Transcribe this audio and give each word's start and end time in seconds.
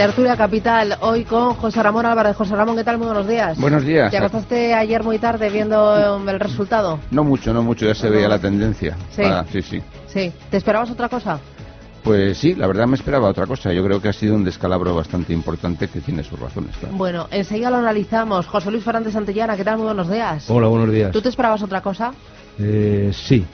Tertulia 0.00 0.34
Capital, 0.34 0.96
hoy 1.02 1.26
con 1.26 1.52
José 1.56 1.82
Ramón 1.82 2.06
Álvarez. 2.06 2.34
José 2.34 2.56
Ramón, 2.56 2.74
¿qué 2.74 2.84
tal? 2.84 2.96
Muy 2.96 3.08
buenos 3.08 3.28
días. 3.28 3.60
Buenos 3.60 3.84
días. 3.84 4.10
¿Te 4.10 4.16
acostaste 4.16 4.72
ayer 4.72 5.04
muy 5.04 5.18
tarde 5.18 5.50
viendo 5.50 6.16
um, 6.16 6.26
el 6.26 6.40
resultado? 6.40 6.98
No 7.10 7.22
mucho, 7.22 7.52
no 7.52 7.62
mucho, 7.62 7.84
ya 7.84 7.94
se 7.94 8.08
veía 8.08 8.26
la 8.26 8.38
tendencia. 8.38 8.96
Sí. 9.14 9.20
Ah, 9.22 9.44
sí, 9.52 9.60
sí. 9.60 9.82
Sí. 10.06 10.32
¿Te 10.50 10.56
esperabas 10.56 10.90
otra 10.90 11.10
cosa? 11.10 11.38
Pues 12.02 12.38
sí, 12.38 12.54
la 12.54 12.66
verdad 12.66 12.86
me 12.86 12.96
esperaba 12.96 13.28
otra 13.28 13.46
cosa. 13.46 13.74
Yo 13.74 13.84
creo 13.84 14.00
que 14.00 14.08
ha 14.08 14.14
sido 14.14 14.36
un 14.36 14.42
descalabro 14.42 14.94
bastante 14.94 15.34
importante 15.34 15.86
que 15.88 16.00
tiene 16.00 16.24
sus 16.24 16.40
razones, 16.40 16.74
claro. 16.78 16.96
Bueno, 16.96 17.28
enseguida 17.30 17.68
lo 17.68 17.76
analizamos. 17.76 18.46
José 18.46 18.70
Luis 18.70 18.82
Fernández 18.82 19.12
Santillana, 19.12 19.54
¿qué 19.54 19.64
tal? 19.64 19.76
Muy 19.76 19.84
buenos 19.84 20.10
días. 20.10 20.48
Hola, 20.48 20.68
buenos 20.68 20.90
días. 20.90 21.12
¿Tú 21.12 21.20
te 21.20 21.28
esperabas 21.28 21.62
otra 21.62 21.82
cosa? 21.82 22.14
Eh, 22.58 23.10
sí, 23.12 23.44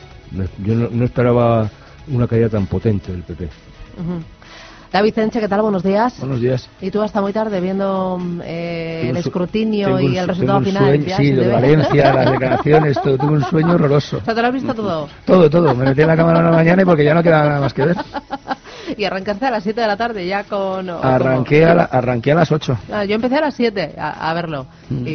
yo 0.63 0.75
no, 0.77 0.91
no 0.93 1.05
esperaba 1.07 1.69
una 2.07 2.29
caída 2.29 2.49
tan 2.49 2.67
potente 2.67 3.11
del 3.11 3.25
PP. 3.25 3.49
Ujú. 3.99 4.36
David 4.93 5.19
Enche, 5.19 5.41
¿qué 5.41 5.49
tal? 5.49 5.63
Buenos 5.63 5.83
días. 5.83 6.19
Buenos 6.21 6.41
días. 6.41 6.69
Y 6.81 6.91
tú 6.91 7.03
hasta 7.03 7.21
muy 7.21 7.33
tarde 7.33 7.61
viendo 7.61 8.19
eh, 8.45 9.09
el 9.11 9.17
escrutinio 9.19 10.01
y 10.01 10.17
el 10.17 10.23
su- 10.25 10.27
resultado 10.29 10.59
tengo 10.59 10.59
un 10.59 10.65
final. 10.65 10.85
sueño- 10.85 11.07
ya, 11.07 11.17
sí, 11.17 11.33
lo 11.33 11.43
de. 11.43 11.49
Valencia, 11.53 12.15
las 12.15 12.31
declaraciones, 12.33 13.03
todo. 13.03 13.19
Tuve 13.19 13.33
un 13.33 13.45
sueño 13.45 13.75
horroroso. 13.75 14.19
O 14.19 14.25
sea, 14.25 14.35
¿te 14.35 14.41
lo 14.41 14.47
has 14.49 14.55
visto 14.55 14.75
todo? 14.75 15.09
Todo, 15.27 15.51
todo. 15.51 15.75
Me 15.75 15.85
metí 15.87 16.01
en 16.03 16.07
la 16.09 16.17
cámara 16.17 16.41
una 16.41 16.51
mañana 16.53 16.83
y 16.83 16.85
porque 16.85 17.05
ya 17.05 17.15
no 17.15 17.23
quedaba 17.23 17.47
nada 17.49 17.61
más 17.61 17.75
que 17.75 17.85
ver. 17.85 17.97
Y 18.97 19.05
arrancaste 19.05 19.47
a 19.47 19.51
las 19.51 19.63
7 19.63 19.81
de 19.81 19.87
la 19.87 19.97
tarde 19.97 20.27
ya 20.27 20.45
con... 20.45 20.89
Arranqué 20.91 21.65
a, 21.65 21.75
la- 21.75 21.85
arranqué 21.85 22.33
a 22.33 22.37
las 22.37 22.53
8. 22.53 22.79
Ah, 22.93 23.05
yo 23.05 23.15
empecé 23.15 23.37
a 23.37 23.41
las 23.43 23.55
7 23.55 23.95
a, 23.99 24.31
a 24.31 24.35
verlo 24.35 24.67
Mm. 24.89 25.05
y, 25.05 25.11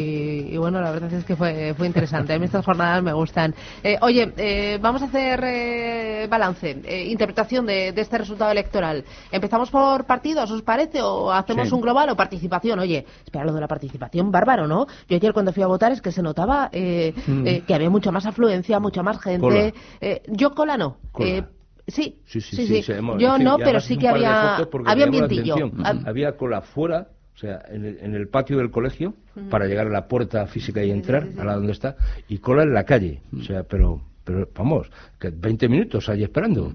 y 0.53 0.57
bueno, 0.57 0.81
la 0.81 0.91
verdad 0.91 1.13
es 1.13 1.23
que 1.23 1.33
fue, 1.37 1.73
fue 1.77 1.87
interesante. 1.87 2.33
A 2.33 2.37
mí 2.39 2.43
estas 2.43 2.65
jornadas 2.65 3.01
me 3.01 3.13
gustan. 3.13 3.55
Eh, 3.81 3.97
oye, 4.01 4.33
eh, 4.35 4.77
vamos 4.81 5.01
a 5.01 5.05
hacer 5.05 5.41
eh, 5.45 6.27
balance, 6.29 6.81
eh, 6.83 7.05
interpretación 7.09 7.65
de, 7.65 7.93
de 7.93 8.01
este 8.01 8.17
resultado 8.17 8.51
electoral. 8.51 9.05
¿Empezamos 9.31 9.69
por 9.69 10.03
partidos, 10.05 10.51
os 10.51 10.61
parece? 10.61 11.01
¿O 11.01 11.31
hacemos 11.31 11.69
Sí. 11.69 11.73
un 11.73 11.79
global 11.79 12.09
o 12.09 12.17
participación? 12.17 12.79
Oye, 12.79 13.05
espera, 13.23 13.45
lo 13.45 13.53
de 13.53 13.61
la 13.61 13.67
participación, 13.69 14.29
bárbaro, 14.29 14.67
¿no? 14.67 14.87
Yo 15.07 15.15
ayer 15.15 15.31
cuando 15.31 15.53
fui 15.53 15.63
a 15.63 15.67
votar 15.67 15.93
es 15.93 16.01
que 16.01 16.11
se 16.11 16.21
notaba 16.21 16.67
eh, 16.73 17.13
Mm. 17.27 17.47
eh, 17.47 17.63
que 17.65 17.73
había 17.73 17.89
mucha 17.89 18.11
más 18.11 18.25
afluencia, 18.25 18.77
mucha 18.81 19.03
más 19.03 19.21
gente. 19.21 19.39
Cola. 19.39 19.71
Eh, 20.01 20.21
yo 20.27 20.51
cola 20.53 20.75
no. 20.77 20.97
Cola. 21.13 21.47
Sí, 21.91 22.21
Sí, 22.25 22.41
sí, 22.41 22.55
sí. 22.67 22.81
se 22.83 22.97
hemos- 22.97 23.19
Yo 23.19 23.37
no, 23.37 23.57
pero 23.65 23.79
sí 23.79 23.97
que 23.97 24.07
había, 24.07 24.55
había 24.91 25.05
ambientillo. 25.05 25.55
Ah, 25.83 26.09
Había 26.09 26.37
cola 26.37 26.61
fuera, 26.61 27.07
o 27.35 27.37
sea, 27.37 27.61
en 27.69 27.85
el, 27.85 27.97
en 27.99 28.15
el 28.15 28.27
patio 28.27 28.57
del 28.57 28.71
colegio, 28.71 29.13
para 29.49 29.65
llegar 29.65 29.87
a 29.87 29.89
la 29.89 30.07
puerta 30.07 30.45
física 30.47 30.83
y 30.83 30.91
entrar, 30.91 31.27
a 31.37 31.43
la 31.45 31.55
donde 31.55 31.71
está, 31.71 31.95
y 32.27 32.37
cola 32.39 32.63
en 32.63 32.73
la 32.73 32.83
calle. 32.83 33.21
O 33.37 33.41
sea, 33.43 33.63
pero, 33.63 34.01
pero 34.23 34.47
vamos, 34.55 34.87
que 35.19 35.29
20 35.29 35.67
minutos 35.69 36.07
ahí 36.09 36.23
esperando. 36.23 36.73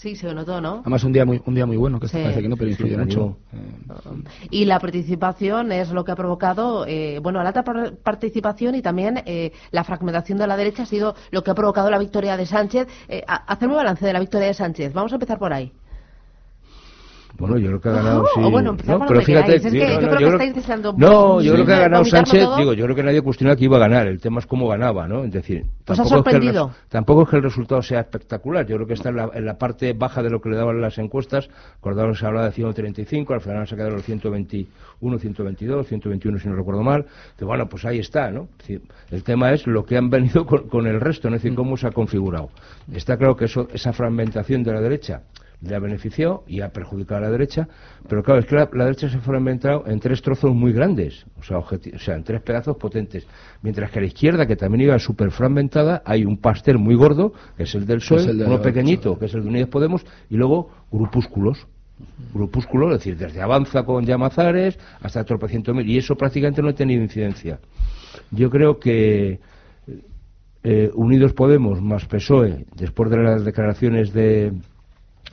Sí, 0.00 0.16
se 0.16 0.32
notó, 0.32 0.62
¿no? 0.62 0.78
Además, 0.80 1.04
un 1.04 1.12
día 1.12 1.26
muy, 1.26 1.42
un 1.44 1.54
día 1.54 1.66
muy 1.66 1.76
bueno, 1.76 2.00
que 2.00 2.08
Sí. 2.08 2.16
parece 2.22 2.40
que 2.40 2.48
no, 2.48 2.56
pero 2.56 2.70
influye 2.70 2.94
Sí, 2.94 3.00
mucho. 3.00 3.36
Y 4.50 4.64
la 4.64 4.78
participación 4.80 5.72
es 5.72 5.90
lo 5.90 6.04
que 6.04 6.12
ha 6.12 6.16
provocado, 6.16 6.86
eh, 6.86 7.18
bueno, 7.22 7.42
la 7.42 7.48
alta 7.48 7.62
par- 7.64 7.96
participación 8.02 8.74
y 8.76 8.80
también 8.80 9.22
eh, 9.26 9.52
la 9.72 9.84
fragmentación 9.84 10.38
de 10.38 10.46
la 10.46 10.56
derecha 10.56 10.84
ha 10.84 10.86
sido 10.86 11.14
lo 11.30 11.42
que 11.44 11.50
ha 11.50 11.54
provocado 11.54 11.90
la 11.90 11.98
victoria 11.98 12.38
de 12.38 12.46
Sánchez. 12.46 12.88
Eh, 13.08 13.22
hacerme 13.26 13.74
balance 13.74 14.06
de 14.06 14.12
la 14.14 14.20
victoria 14.20 14.46
de 14.46 14.54
Sánchez. 14.54 14.90
Vamos 14.94 15.12
a 15.12 15.16
empezar 15.16 15.38
por 15.38 15.52
ahí. 15.52 15.70
Bueno, 17.40 17.56
yo 17.58 17.68
creo 17.68 17.80
que 17.80 17.88
ha 17.88 17.92
ganado, 17.92 18.22
Oh, 18.22 18.26
sí. 18.44 18.50
bueno, 18.50 18.76
no, 18.86 19.06
pero 19.08 19.20
fíjate, 19.22 19.46
queráis. 19.46 19.64
Es 19.64 19.72
que 19.72 19.78
digo, 19.78 19.86
yo 19.88 19.94
no, 19.94 19.98
creo 20.00 20.10
que 20.10 20.16
creo- 20.16 20.32
estáis 20.32 20.54
deseando 20.54 20.94
No, 20.96 21.40
yo 21.40 21.52
creo 21.54 21.66
que 21.66 21.72
ha 21.72 21.78
ganado 21.80 22.04
Sánchez, 22.04 22.44
todo. 22.44 22.56
digo, 22.58 22.72
yo 22.74 22.84
creo 22.84 22.96
que 22.96 23.02
nadie 23.02 23.22
cuestiona 23.22 23.56
que 23.56 23.64
iba 23.64 23.76
a 23.78 23.80
ganar, 23.80 24.06
el 24.06 24.20
tema 24.20 24.40
es 24.40 24.46
cómo 24.46 24.68
ganaba, 24.68 25.08
¿no? 25.08 25.24
Es 25.24 25.32
decir, 25.32 25.64
tampoco, 25.84 26.18
es 26.18 26.24
que, 26.38 26.46
el, 26.48 26.60
tampoco 26.90 27.22
es 27.22 27.28
que 27.30 27.36
el 27.36 27.42
resultado 27.42 27.80
sea 27.82 28.00
espectacular, 28.00 28.66
yo 28.66 28.76
creo 28.76 28.86
que 28.86 28.92
está 28.94 29.08
en 29.08 29.16
la, 29.16 29.30
en 29.32 29.46
la 29.46 29.56
parte 29.58 29.94
baja 29.94 30.22
de 30.22 30.28
lo 30.30 30.40
que 30.40 30.50
le 30.50 30.56
daban 30.56 30.80
las 30.82 30.98
encuestas, 30.98 31.48
acordaros 31.78 32.18
se 32.18 32.26
hablaba 32.26 32.46
de 32.46 32.52
135, 32.52 33.32
al 33.34 33.40
final 33.40 33.66
se 33.66 33.74
ha 33.74 33.78
quedado 33.78 33.94
los 33.94 34.04
121, 34.04 35.18
122, 35.18 35.86
121 35.86 36.38
si 36.38 36.48
no 36.48 36.54
recuerdo 36.56 36.82
mal, 36.82 37.06
que 37.38 37.44
bueno, 37.46 37.66
pues 37.68 37.84
ahí 37.86 37.98
está, 38.00 38.30
¿no? 38.30 38.48
Decir, 38.58 38.82
el 39.10 39.22
tema 39.24 39.52
es 39.52 39.66
lo 39.66 39.84
que 39.84 39.96
han 39.96 40.10
venido 40.10 40.44
con, 40.46 40.68
con 40.68 40.86
el 40.86 41.00
resto, 41.00 41.30
¿no? 41.30 41.36
es 41.36 41.42
decir, 41.42 41.56
cómo 41.56 41.76
se 41.78 41.86
ha 41.86 41.90
configurado. 41.90 42.50
Está 42.92 43.16
claro 43.16 43.34
que 43.36 43.46
eso, 43.46 43.66
esa 43.72 43.92
fragmentación 43.92 44.62
de 44.62 44.72
la 44.72 44.80
derecha 44.80 45.22
le 45.62 45.74
ha 45.74 45.78
beneficiado 45.78 46.44
y 46.46 46.60
ha 46.60 46.70
perjudicado 46.70 47.18
a 47.18 47.20
la 47.22 47.30
derecha, 47.30 47.68
pero 48.08 48.22
claro, 48.22 48.40
es 48.40 48.46
que 48.46 48.54
la, 48.54 48.68
la 48.72 48.84
derecha 48.84 49.10
se 49.10 49.18
ha 49.18 49.20
fragmentado 49.20 49.84
en 49.86 50.00
tres 50.00 50.22
trozos 50.22 50.54
muy 50.54 50.72
grandes, 50.72 51.26
o 51.38 51.42
sea, 51.42 51.58
o 51.58 51.98
sea, 51.98 52.16
en 52.16 52.24
tres 52.24 52.40
pedazos 52.40 52.76
potentes, 52.76 53.26
mientras 53.62 53.90
que 53.90 53.98
a 53.98 54.02
la 54.02 54.08
izquierda, 54.08 54.46
que 54.46 54.56
también 54.56 54.82
iba 54.82 54.98
súper 54.98 55.30
fragmentada, 55.30 56.02
hay 56.04 56.24
un 56.24 56.38
pastel 56.38 56.78
muy 56.78 56.94
gordo, 56.94 57.32
que 57.56 57.64
es 57.64 57.74
el 57.74 57.86
del 57.86 57.98
PSOE, 57.98 58.20
Es 58.20 58.26
el 58.26 58.38
de 58.38 58.44
uno 58.44 58.62
pequeñito, 58.62 59.18
que 59.18 59.26
es 59.26 59.34
el 59.34 59.42
de 59.42 59.48
Unidas 59.48 59.68
Podemos, 59.68 60.04
y 60.30 60.36
luego 60.36 60.70
grupúsculos. 60.90 61.66
Grupúsculos, 62.32 62.92
es 62.92 62.98
decir, 63.00 63.18
desde 63.18 63.42
Avanza 63.42 63.82
con 63.82 64.06
Llamazares 64.06 64.78
hasta 65.02 65.22
tropecientos 65.24 65.74
mil, 65.74 65.86
y 65.86 65.98
eso 65.98 66.16
prácticamente 66.16 66.62
no 66.62 66.68
ha 66.68 66.72
tenido 66.72 67.02
incidencia. 67.02 67.60
Yo 68.30 68.48
creo 68.48 68.78
que 68.78 69.40
eh, 70.62 70.90
Unidos 70.94 71.34
Podemos 71.34 71.82
más 71.82 72.06
PSOE, 72.06 72.64
después 72.76 73.10
de 73.10 73.18
las 73.18 73.44
declaraciones 73.44 74.12
de, 74.14 74.52
de 74.52 74.52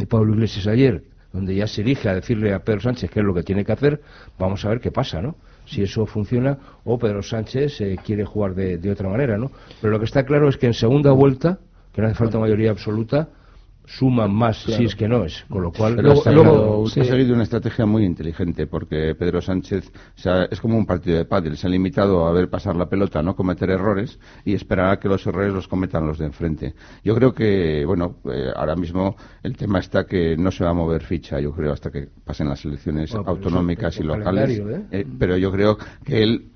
Pablo 0.06 0.34
Iglesias 0.34 0.68
ayer, 0.68 1.04
donde 1.34 1.56
ya 1.56 1.68
se 1.68 1.82
elige 1.82 2.10
a 2.10 2.14
decirle 2.14 2.54
a 2.54 2.60
Pedro 2.60 2.82
Sánchez 2.82 3.10
qué 3.10 3.20
es 3.20 3.26
lo 3.26 3.34
que 3.34 3.44
tiene 3.44 3.66
que 3.66 3.72
hacer, 3.72 4.02
vamos 4.38 4.64
a 4.66 4.70
ver 4.70 4.80
qué 4.80 4.92
pasa, 4.92 5.22
¿no? 5.22 5.36
Si 5.66 5.82
eso 5.82 6.06
funciona 6.06 6.58
o 6.86 6.98
Pedro 6.98 7.24
Sánchez 7.24 7.82
eh, 7.82 7.98
quiere 8.04 8.24
jugar 8.24 8.56
de, 8.56 8.78
de 8.78 8.92
otra 8.92 9.10
manera, 9.10 9.38
¿no? 9.38 9.52
Pero 9.82 9.92
lo 9.92 10.00
que 10.00 10.06
está 10.06 10.24
claro 10.24 10.48
es 10.48 10.58
que 10.58 10.68
en 10.68 10.74
segunda 10.74 11.12
vuelta, 11.12 11.60
que 11.94 12.02
no 12.02 12.08
hace 12.08 12.16
falta 12.16 12.40
mayoría 12.40 12.72
absoluta, 12.72 13.30
suman 13.88 14.34
más 14.34 14.58
si 14.64 14.84
es 14.84 14.96
que 14.96 15.08
no 15.08 15.24
es, 15.24 15.46
con 15.50 15.64
lo 15.64 15.72
cual 15.72 15.96
Pero 15.96 16.10
Luego- 16.10 16.24
ha, 16.28 16.32
luego- 16.32 16.52
seguido, 16.52 16.88
sí. 16.90 17.00
ha 17.00 17.04
seguido 17.06 17.34
una 17.34 17.44
estrategia 17.44 17.86
muy 17.86 18.04
inteligente 18.04 18.68
porque 18.68 19.16
Pedro 19.16 19.42
Sánchez 19.42 19.90
se 20.14 20.30
ha- 20.30 20.44
es 20.44 20.60
como 20.60 20.78
un 20.78 20.86
partido 20.86 21.18
de 21.18 21.24
pádel, 21.26 21.56
se 21.58 21.68
ha 21.68 21.70
limitado 21.70 22.28
a 22.28 22.34
ver 22.34 22.50
pasar 22.50 22.76
la 22.76 22.90
pelota, 22.90 23.24
no 23.24 23.34
cometer 23.36 23.70
errores 23.70 24.20
y 24.44 24.54
esperar 24.54 24.92
a 24.92 25.00
que 25.00 25.08
los 25.08 25.26
errores 25.26 25.54
los 25.54 25.68
cometan 25.70 26.06
los 26.06 26.18
de 26.20 26.26
enfrente. 26.26 26.74
Yo 27.04 27.16
creo 27.16 27.34
que, 27.34 27.86
bueno, 27.86 28.18
eh, 28.26 28.52
ahora 28.56 28.76
mismo 28.76 29.16
el 29.42 29.56
tema 29.56 29.80
está 29.80 30.06
que 30.06 30.36
no 30.38 30.52
se 30.52 30.66
va 30.66 30.72
a 30.72 30.74
mover 30.74 31.02
ficha, 31.04 31.40
yo 31.40 31.54
creo, 31.54 31.72
hasta 31.72 31.90
que 31.90 32.10
pasen 32.26 32.50
las 32.50 32.64
elecciones 32.66 33.12
Bueno, 33.14 33.30
autonómicas 33.30 33.94
eso 33.96 34.04
y 34.04 34.08
locales. 34.08 34.60
¿eh? 34.60 34.86
Eh, 34.92 35.08
pero 35.18 35.38
yo 35.38 35.50
creo 35.52 35.78
que 36.04 36.22
él 36.24 36.52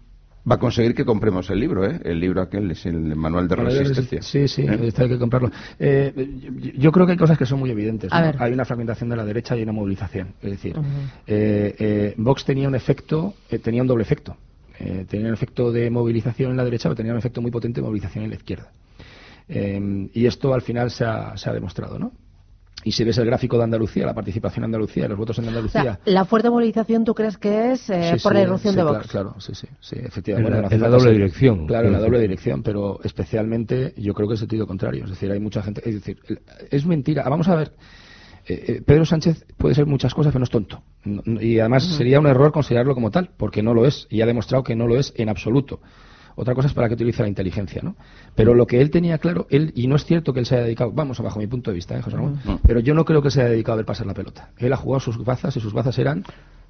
va 0.49 0.55
a 0.55 0.59
conseguir 0.59 0.95
que 0.95 1.05
compremos 1.05 1.49
el 1.49 1.59
libro, 1.59 1.85
¿eh? 1.85 1.99
El 2.03 2.19
libro 2.19 2.41
aquel 2.41 2.71
es 2.71 2.85
el 2.85 3.15
manual 3.15 3.47
de 3.47 3.55
resistencia. 3.55 4.21
Sí, 4.21 4.47
sí, 4.47 4.63
¿Eh? 4.63 4.91
hay 4.97 5.09
que 5.09 5.19
comprarlo. 5.19 5.51
Eh, 5.79 6.13
yo, 6.59 6.71
yo 6.71 6.91
creo 6.91 7.05
que 7.05 7.13
hay 7.13 7.17
cosas 7.17 7.37
que 7.37 7.45
son 7.45 7.59
muy 7.59 7.69
evidentes. 7.69 8.11
Hay 8.11 8.51
una 8.51 8.65
fragmentación 8.65 9.09
de 9.09 9.15
la 9.15 9.25
derecha 9.25 9.55
y 9.57 9.63
una 9.63 9.71
movilización. 9.71 10.33
Es 10.41 10.51
decir, 10.51 10.75
eh, 11.27 11.75
eh, 11.77 12.13
Vox 12.17 12.45
tenía 12.45 12.67
un 12.67 12.75
efecto, 12.75 13.35
eh, 13.49 13.59
tenía 13.59 13.81
un 13.81 13.87
doble 13.87 14.03
efecto. 14.03 14.35
Eh, 14.79 15.05
tenía 15.07 15.27
un 15.27 15.33
efecto 15.33 15.71
de 15.71 15.89
movilización 15.91 16.51
en 16.51 16.57
la 16.57 16.63
derecha, 16.63 16.89
pero 16.89 16.95
tenía 16.95 17.11
un 17.11 17.19
efecto 17.19 17.39
muy 17.41 17.51
potente 17.51 17.81
de 17.81 17.85
movilización 17.85 18.23
en 18.23 18.31
la 18.31 18.35
izquierda. 18.37 18.71
Eh, 19.47 20.09
y 20.13 20.25
esto 20.25 20.53
al 20.53 20.61
final 20.61 20.89
se 20.89 21.05
ha, 21.05 21.37
se 21.37 21.49
ha 21.49 21.53
demostrado, 21.53 21.99
¿no? 21.99 22.11
Y 22.83 22.91
si 22.93 23.03
ves 23.03 23.17
el 23.19 23.25
gráfico 23.25 23.57
de 23.57 23.63
Andalucía, 23.65 24.05
la 24.05 24.13
participación 24.13 24.63
en 24.63 24.65
Andalucía, 24.65 25.07
los 25.07 25.17
votos 25.17 25.37
en 25.37 25.45
O 25.45 25.47
Andalucía. 25.49 25.81
sea, 25.83 25.99
la 26.05 26.25
fuerte 26.25 26.49
movilización, 26.49 27.05
¿tú 27.05 27.13
crees 27.13 27.37
que 27.37 27.73
es 27.73 27.89
eh, 27.89 28.13
Sí, 28.17 28.23
por 28.23 28.31
sí, 28.31 28.37
la 28.37 28.41
irrupción 28.41 28.73
sí, 28.73 28.77
de 28.77 28.83
claro, 28.83 28.97
Vox? 28.97 29.07
Claro, 29.11 29.35
sí, 29.39 29.53
sí, 29.53 29.67
sí, 29.79 29.95
En 29.99 30.05
efectivamente. 30.05 30.61
la- 30.61 30.67
en 30.67 30.81
la 30.81 30.89
doble 30.89 31.11
dirección, 31.11 31.67
Claro, 31.67 31.87
en 31.87 31.93
la 31.93 31.99
doble 31.99 32.19
dirección, 32.19 32.63
pero 32.63 32.99
especialmente 33.03 33.93
yo 33.97 34.13
creo 34.13 34.27
que 34.27 34.33
es 34.33 34.39
el 34.41 34.47
sentido 34.47 34.65
contrario. 34.67 35.03
Es 35.03 35.11
decir, 35.11 35.31
hay 35.31 35.39
mucha 35.39 35.61
gente. 35.61 35.81
Es 35.87 35.95
decir, 35.95 36.17
es 36.71 36.85
mentira. 36.85 37.23
Vamos 37.29 37.47
a 37.47 37.55
ver. 37.55 37.71
eh, 38.47 38.63
eh, 38.67 38.81
Pedro 38.83 39.05
Sánchez 39.05 39.45
puede 39.57 39.75
ser 39.75 39.85
muchas 39.85 40.15
cosas, 40.15 40.31
pero 40.33 40.39
no 40.39 40.45
es 40.45 40.49
tonto. 40.49 40.81
No- 41.05 41.39
y 41.39 41.59
además 41.59 41.83
sería 41.85 42.19
un 42.19 42.25
error 42.25 42.51
considerarlo 42.51 42.95
como 42.95 43.11
tal, 43.11 43.29
porque 43.37 43.61
no 43.61 43.75
lo 43.75 43.85
es. 43.85 44.07
Y 44.09 44.21
ha 44.21 44.25
demostrado 44.25 44.63
que 44.63 44.75
no 44.75 44.87
lo 44.87 44.97
es 44.97 45.13
en 45.15 45.29
absoluto. 45.29 45.79
Otra 46.41 46.55
cosa 46.55 46.69
es 46.69 46.73
para 46.73 46.87
qué 46.87 46.95
utiliza 46.95 47.21
la 47.21 47.29
inteligencia, 47.29 47.83
¿no? 47.83 47.95
Pero 48.33 48.55
lo 48.55 48.65
que 48.65 48.81
él 48.81 48.89
tenía 48.89 49.19
claro, 49.19 49.45
él, 49.51 49.71
y 49.75 49.85
no 49.85 49.95
es 49.95 50.05
cierto 50.05 50.33
que 50.33 50.39
él 50.39 50.47
se 50.47 50.55
haya 50.55 50.63
dedicado, 50.63 50.91
vamos, 50.91 51.19
bajo 51.19 51.37
mi 51.37 51.45
punto 51.45 51.69
de 51.69 51.75
vista, 51.75 51.95
¿eh, 51.95 52.01
José 52.01 52.15
Ramón? 52.15 52.39
Ujú. 52.43 52.59
Pero 52.65 52.79
yo 52.79 52.95
no 52.95 53.05
creo 53.05 53.21
que 53.21 53.29
se 53.29 53.41
haya 53.41 53.51
dedicado 53.51 53.73
a 53.73 53.75
ver 53.75 53.85
pasar 53.85 54.07
la 54.07 54.15
pelota. 54.15 54.49
Él 54.57 54.73
ha 54.73 54.77
jugado 54.77 55.01
sus 55.01 55.23
bazas 55.23 55.55
y 55.55 55.59
sus 55.59 55.71
bazas 55.71 55.99
eran 55.99 56.23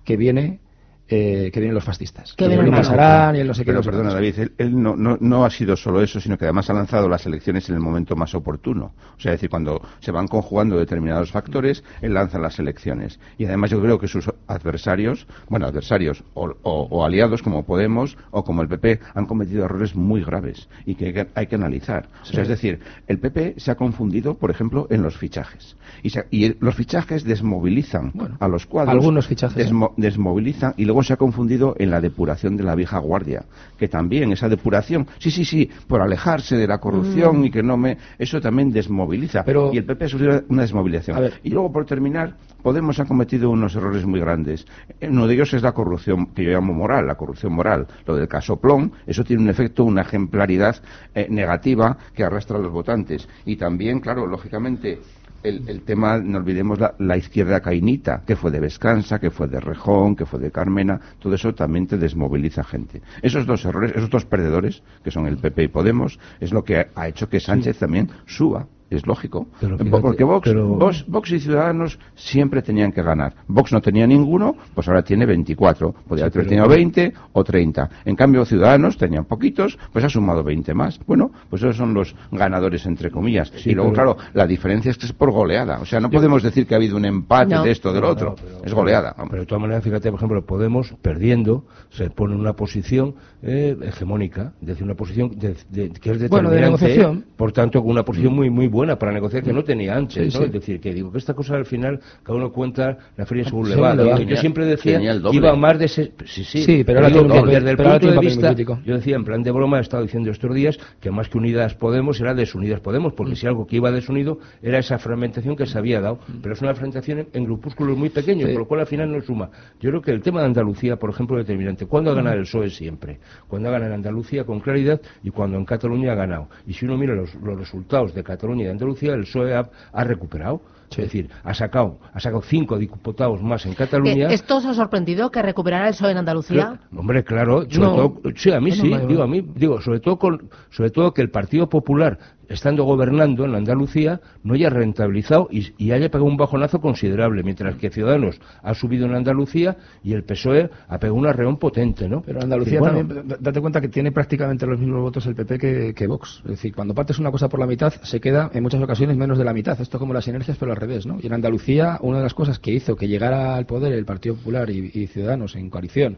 que 0.03 0.18
viene 0.18 0.59
eh, 1.07 1.50
que 1.53 1.59
vienen 1.59 1.75
los 1.75 1.83
fascistas. 1.83 2.33
Que 2.33 2.45
Que 2.45 2.50
vienen 2.56 2.71
pasarán 2.71 3.36
y 3.36 3.39
el 3.39 3.48
no 3.48 3.53
sé 3.53 3.62
qué. 3.62 3.65
Pero 3.65 3.80
no 3.80 3.83
sé 3.83 3.89
perdona. 3.89 4.13
David, 4.13 4.39
él, 4.39 4.51
él 4.57 4.81
no, 4.81 4.95
no, 4.95 5.18
no 5.19 5.44
ha 5.45 5.50
sido 5.50 5.75
solo 5.75 6.01
eso, 6.01 6.19
sino 6.21 6.38
que 6.38 6.45
además 6.45 6.69
ha 6.69 6.74
lanzado 6.74 7.09
las 7.09 7.25
elecciones 7.25 7.68
en 7.69 7.75
el 7.75 7.81
momento 7.81 8.15
más 8.15 8.33
oportuno. 8.36 8.94
O 9.18 9.19
sea, 9.19 9.31
es 9.33 9.38
decir, 9.39 9.50
cuando 9.50 9.81
se 10.00 10.12
van 10.12 10.27
conjugando 10.27 10.77
determinados 10.77 11.31
factores, 11.31 11.83
él 12.01 12.13
lanza 12.13 12.39
las 12.39 12.57
elecciones. 12.59 13.19
Y 13.38 13.45
además 13.45 13.71
yo 13.71 13.81
creo 13.81 14.00
que 14.00 14.07
sus 14.07 14.30
adversarios, 14.48 15.27
bueno, 15.50 15.65
adversarios 15.65 16.24
o, 16.33 16.45
o- 16.63 16.88
o 16.89 17.06
aliados 17.06 17.42
como 17.42 17.63
Podemos 17.65 18.18
o 18.31 18.44
como 18.44 18.62
el 18.62 18.68
PP 18.68 19.00
han 19.13 19.25
cometido 19.25 19.65
errores 19.65 19.95
muy 19.95 20.24
graves 20.24 20.69
y 20.86 20.95
que 20.95 21.06
hay 21.07 21.13
que, 21.13 21.27
hay 21.36 21.47
que 21.47 21.56
analizar. 21.56 22.07
O 22.21 22.25
sea, 22.25 22.42
es 22.44 22.47
decir, 22.47 22.80
el 23.07 23.19
PP 23.19 23.56
se 23.57 23.71
ha 23.71 23.75
confundido, 23.75 24.36
por 24.36 24.50
ejemplo, 24.51 24.88
en 24.89 25.01
los 25.04 25.18
fichajes. 25.18 25.75
Y, 26.04 26.09
se- 26.12 26.25
y 26.31 26.56
los 26.63 26.75
fichajes 26.75 27.24
desmovilizan 27.24 28.12
Bueno, 28.13 28.38
a 28.39 28.47
los 28.47 28.65
cuadros. 28.65 28.94
algunos 28.94 29.27
fichajes, 29.27 29.57
¿eh? 29.57 29.69
desmo- 29.69 29.94
desmovilizan 29.97 30.74
y 30.77 30.86
luego 30.91 31.03
se 31.03 31.13
ha 31.13 31.17
confundido 31.17 31.73
en 31.79 31.89
la 31.89 32.01
depuración 32.01 32.57
de 32.57 32.65
la 32.65 32.75
vieja 32.75 32.99
guardia, 32.99 33.45
que 33.77 33.88
también 33.88 34.33
esa 34.33 34.49
depuración, 34.49 35.07
sí, 35.19 35.31
sí, 35.31 35.45
sí, 35.45 35.69
por 35.88 36.01
alejarse 36.01 36.57
de 36.57 36.67
la 36.67 36.79
corrupción 36.79 37.45
y 37.45 37.49
que 37.49 37.63
no 37.63 37.77
me, 37.77 37.97
eso 38.19 38.41
también 38.41 38.73
desmoviliza. 38.73 39.45
Pero- 39.45 39.71
y 39.73 39.77
el 39.77 39.85
PP 39.85 40.03
ha 40.03 40.09
sufrido 40.09 40.43
una 40.49 40.63
desmovilización. 40.63 41.29
Y 41.43 41.49
luego 41.51 41.71
por 41.71 41.85
terminar, 41.85 42.35
Podemos 42.61 42.99
ha 42.99 43.05
cometido 43.05 43.49
unos 43.49 43.75
errores 43.75 44.05
muy 44.05 44.19
grandes. 44.19 44.67
Uno 45.01 45.25
de 45.25 45.33
ellos 45.33 45.51
es 45.55 45.63
la 45.63 45.71
corrupción 45.71 46.27
que 46.27 46.43
yo 46.43 46.51
llamo 46.51 46.73
moral, 46.73 47.07
la 47.07 47.15
corrupción 47.15 47.53
moral. 47.53 47.87
Lo 48.05 48.15
del 48.15 48.27
caso 48.27 48.57
Plon, 48.57 48.91
eso 49.07 49.23
tiene 49.23 49.41
un 49.41 49.49
efecto, 49.49 49.83
una 49.83 50.01
ejemplaridad 50.01 50.75
eh, 51.15 51.25
negativa 51.27 51.97
que 52.13 52.23
arrastra 52.23 52.57
a 52.57 52.61
los 52.61 52.71
votantes. 52.71 53.27
Y 53.45 53.55
también, 53.55 53.99
claro, 53.99 54.27
lógicamente, 54.27 54.99
el, 55.43 55.67
el 55.67 55.81
tema, 55.81 56.17
no 56.17 56.38
olvidemos 56.38 56.79
la, 56.79 56.95
la 56.99 57.17
izquierda 57.17 57.61
cainita, 57.61 58.23
que 58.25 58.35
fue 58.35 58.51
de 58.51 58.59
Vescansa, 58.59 59.19
que 59.19 59.31
fue 59.31 59.47
de 59.47 59.59
Rejón, 59.59 60.15
que 60.15 60.25
fue 60.25 60.39
de 60.39 60.51
Carmena, 60.51 60.99
todo 61.19 61.35
eso 61.35 61.53
también 61.53 61.88
te 61.88 61.97
desmoviliza 61.97 62.63
gente. 62.63 63.01
Esos 63.21 63.45
dos 63.45 63.65
errores, 63.65 63.93
esos 63.95 64.09
dos 64.09 64.25
perdedores, 64.25 64.83
que 65.03 65.11
son 65.11 65.27
el 65.27 65.38
PP 65.38 65.63
y 65.63 65.67
Podemos, 65.67 66.19
es 66.39 66.51
lo 66.51 66.63
que 66.63 66.77
ha, 66.77 66.88
ha 66.95 67.07
hecho 67.07 67.29
que 67.29 67.39
Sánchez 67.39 67.77
también 67.77 68.09
suba. 68.25 68.67
Es 68.91 69.07
lógico. 69.07 69.47
Pero 69.59 69.77
fíjate, 69.77 70.01
porque 70.01 70.23
Vox, 70.25 70.47
pero- 70.49 70.67
Vox- 70.75 71.05
Vox 71.07 71.31
y 71.31 71.39
Ciudadanos 71.39 71.97
siempre 72.13 72.61
tenían 72.61 72.91
que 72.91 73.01
ganar. 73.01 73.33
Vox 73.47 73.71
no 73.71 73.81
tenía 73.81 74.05
ninguno, 74.05 74.55
pues 74.75 74.88
ahora 74.89 75.01
tiene 75.01 75.25
24. 75.25 75.93
Podría 75.93 76.17
Sí, 76.17 76.21
haber 76.23 76.31
pero- 76.33 76.47
tenido 76.49 76.67
20 76.67 77.13
o 77.31 77.43
30. 77.43 77.89
En 78.05 78.15
cambio, 78.17 78.43
Ciudadanos 78.45 78.97
tenían 78.97 79.23
poquitos, 79.25 79.79
pues 79.93 80.03
ha 80.03 80.09
sumado 80.09 80.43
20 80.43 80.73
más. 80.73 80.99
Bueno, 81.07 81.31
pues 81.49 81.63
esos 81.63 81.77
son 81.77 81.93
los 81.93 82.13
ganadores, 82.33 82.85
entre 82.85 83.09
comillas. 83.09 83.51
Sí, 83.55 83.71
y 83.71 83.73
luego, 83.75 83.91
pero- 83.93 84.15
claro, 84.15 84.29
la 84.33 84.45
diferencia 84.45 84.91
es 84.91 84.97
que 84.97 85.05
es 85.05 85.13
por 85.13 85.31
goleada. 85.31 85.79
O 85.79 85.85
sea, 85.85 86.01
no 86.01 86.09
podemos 86.09 86.44
decir 86.44 86.67
que 86.67 86.73
ha 86.73 86.77
habido 86.77 86.97
un 86.97 87.05
empate 87.05 87.55
No. 87.55 87.63
de 87.63 87.71
esto 87.71 87.91
o 87.91 87.94
del 87.94 88.01
No, 88.01 88.09
otro. 88.09 88.29
no, 88.31 88.35
pero- 88.35 88.65
es 88.65 88.73
goleada. 88.73 89.15
Pero 89.29 89.41
de 89.41 89.45
todas 89.47 89.61
maneras, 89.61 89.83
fíjate, 89.83 90.09
por 90.11 90.19
ejemplo, 90.19 90.45
Podemos, 90.45 90.94
perdiendo, 91.01 91.63
se 91.91 92.09
pone 92.09 92.33
en 92.33 92.41
una 92.41 92.53
posición 92.53 93.15
eh, 93.44 93.75
hegemónica, 93.81 94.53
es 94.61 94.67
decir, 94.67 94.83
una 94.83 94.94
posición 94.95 95.31
de- 95.31 95.55
de- 95.69 95.89
que 95.89 96.11
es 96.11 96.19
determinante. 96.19 96.27
Bueno, 96.29 96.49
de 96.51 96.61
negociación. 96.61 97.25
Por 97.35 97.51
tanto, 97.51 97.81
con 97.81 97.89
una 97.91 98.03
posición 98.03 98.33
muy 98.35 98.49
muy 98.51 98.67
buena 98.67 98.81
para 98.98 99.12
negociar 99.12 99.44
que 99.44 99.54
no 99.54 99.63
tenía 99.63 99.95
antes, 99.95 100.16
Sí, 100.33 100.38
¿no? 100.38 100.44
sí. 100.44 100.45
Es 100.45 100.51
decir, 100.51 100.80
que 100.80 100.94
digo 100.94 101.12
que 101.12 101.18
esta 101.18 101.33
cosa 101.33 101.56
al 101.56 101.66
final, 101.66 102.00
cada 102.24 102.38
uno 102.38 102.51
cuenta 102.51 102.98
la 103.18 103.25
feria 103.25 103.44
según 103.45 103.69
le 103.69 103.75
va. 103.75 103.95
Yo 103.95 104.36
siempre 104.38 104.66
decía 104.66 105.00
que 105.00 105.36
iba 105.36 105.56
más 105.56 105.80
de 105.80 105.86
ese... 105.86 106.12
Sí, 106.25 106.44
sí, 106.44 106.63
Sí, 106.63 106.83
pero 106.83 107.00
ahora 107.00 107.10
digo 107.10 107.28
que 107.45 107.51
desde 107.51 107.72
el 107.72 107.78
punto 107.78 108.12
de 108.12 108.19
vista, 108.19 108.54
yo 108.54 108.95
decía, 108.95 109.16
en 109.16 109.24
plan 109.24 109.44
de 109.44 109.51
broma, 109.51 109.78
he 109.78 109.81
estado 109.81 110.04
diciendo 110.04 110.31
estos 110.31 110.54
días 110.54 110.78
que 111.00 111.12
más 111.12 111.30
que 111.30 111.38
Unidas 111.38 111.74
Podemos 111.75 112.19
era 112.19 112.33
desunidas 112.33 112.80
Podemos, 112.80 113.13
Mm. 113.13 113.16
porque 113.16 113.36
si 113.36 113.48
algo 113.48 113.66
que 113.68 113.75
iba 113.78 113.92
desunido 113.92 114.39
era 114.62 114.80
esa 114.80 114.98
fragmentación 114.98 115.56
que 115.56 115.66
se 115.66 115.78
había 115.78 116.01
dado. 116.01 116.19
Pero 116.42 116.54
es 116.54 116.62
una 116.62 116.74
fragmentación 116.74 117.19
en, 117.19 117.28
en 117.33 117.45
grupúsculos 117.45 117.98
muy 117.98 118.10
pequeños, 118.10 118.50
por 118.51 118.60
lo 118.60 118.68
cual 118.68 118.81
al 118.81 118.88
final 118.88 119.12
no 119.12 119.22
suma. 119.22 119.50
Yo 119.80 119.89
creo 119.89 120.01
que 120.01 120.12
el 120.12 120.22
tema 120.22 120.39
de 120.42 120.48
Andalucía, 120.48 120.98
por 120.98 121.10
ejemplo, 121.10 121.39
es 121.39 121.45
determinante. 121.45 121.86
¿Cuándo 121.86 122.12
ha 122.12 122.13
ganado 122.16 122.38
el 122.38 122.44
PSOE 122.44 122.69
siempre? 122.69 123.19
Cuando 123.48 123.69
ha 123.69 123.72
ganado 123.72 123.92
en 123.92 123.95
Andalucía 123.98 124.44
con 124.44 124.60
claridad 124.60 125.00
y 125.24 125.30
cuando 125.30 125.57
en 125.57 125.66
Cataluña 125.66 126.13
ha 126.13 126.16
ganado. 126.16 126.48
Y 126.68 126.74
si 126.74 126.86
uno 126.86 126.98
mira 126.98 127.13
los, 127.16 127.33
los 127.36 127.57
resultados 127.57 128.13
de 128.13 128.24
Cataluña 128.24 128.70
Andalucía, 128.71 129.13
el 129.13 129.23
PSOE 129.23 129.56
ha, 129.56 129.69
ha 129.91 130.03
recuperado. 130.03 130.62
Es 130.91 131.05
decir, 131.05 131.29
ha 131.43 131.53
sacado, 131.53 131.99
ha 132.13 132.19
sacado 132.19 132.41
cinco 132.41 132.77
diputados 132.77 133.41
más 133.41 133.65
en 133.65 133.73
Cataluña. 133.73 134.29
Eh, 134.29 134.33
¿Esto 134.33 134.57
os 134.57 134.65
ha 134.65 134.73
sorprendido 134.73 135.31
que 135.31 135.41
recuperara 135.41 135.88
el 135.88 135.93
PSOE 135.93 136.11
en 136.11 136.17
Andalucía? 136.17 136.79
Hombre, 136.95 137.23
claro, 137.23 137.61
sobre 137.69 137.79
No. 137.79 137.95
todo, 137.95 138.21
sí, 138.35 138.51
a 138.51 138.59
mí 138.59 138.71
sí, 138.71 138.89
no, 138.89 139.07
digo 139.07 139.23
a 139.23 139.27
mí, 139.27 139.41
digo, 139.55 139.81
sobre 139.81 139.99
todo 139.99 140.17
con, 140.17 140.49
sobre 140.69 140.89
todo 140.89 141.13
que 141.13 141.21
el 141.21 141.29
Partido 141.29 141.69
Popular, 141.69 142.17
estando 142.49 142.83
gobernando 142.83 143.45
en 143.45 143.55
Andalucía, 143.55 144.19
no 144.43 144.55
haya 144.55 144.69
rentabilizado 144.69 145.47
y, 145.49 145.71
y 145.77 145.91
haya 145.93 146.09
pegado 146.09 146.25
un 146.25 146.35
bajonazo 146.35 146.81
considerable, 146.81 147.44
mientras 147.44 147.75
que 147.75 147.89
Ciudadanos 147.89 148.41
ha 148.61 148.73
subido 148.73 149.05
en 149.05 149.15
Andalucía 149.15 149.77
y 150.03 150.11
el 150.13 150.23
PSOE 150.25 150.69
ha 150.89 150.97
pegado 150.99 151.15
un 151.15 151.27
arreón 151.27 151.55
potente, 151.57 152.09
¿no? 152.09 152.21
Pero 152.21 152.41
Andalucía 152.41 152.75
Y 152.75 152.79
bueno, 152.79 152.97
también, 153.07 153.37
date 153.39 153.61
cuenta 153.61 153.79
que 153.79 153.87
tiene 153.87 154.11
prácticamente 154.11 154.65
los 154.67 154.77
mismos 154.79 154.99
votos 155.01 155.25
el 155.27 155.35
PP 155.35 155.57
que, 155.57 155.94
que 155.94 156.07
Vox. 156.07 156.41
Es 156.44 156.51
decir, 156.51 156.75
cuando 156.75 156.94
partes 156.94 157.19
una 157.19 157.31
cosa 157.31 157.47
por 157.47 157.59
la 157.59 157.65
mitad, 157.67 157.94
se 158.03 158.19
queda 158.19 158.51
en 158.53 158.63
muchas 158.63 158.81
ocasiones 158.81 159.15
menos 159.15 159.37
de 159.37 159.45
la 159.45 159.53
mitad. 159.53 159.79
Esto 159.79 159.97
como 159.97 160.13
las 160.13 160.25
sinergias, 160.25 160.57
pero 160.57 160.71
al 160.73 160.77
¿no? 161.06 161.19
Y 161.22 161.28
en 161.28 161.33
Andalucía, 161.33 161.98
una 162.01 162.18
de 162.18 162.24
las 162.24 162.33
cosas 162.33 162.60
que 162.60 162.72
hizo 162.72 162.95
que 162.95 163.07
llegara 163.07 163.56
al 163.56 163.66
poder 163.66 163.94
el 163.94 164.06
Partido 164.06 164.36
Popular 164.36 164.69
y 164.69 165.07
Ciudadanos 165.07 165.56
en 165.56 165.69
coalición 165.69 166.18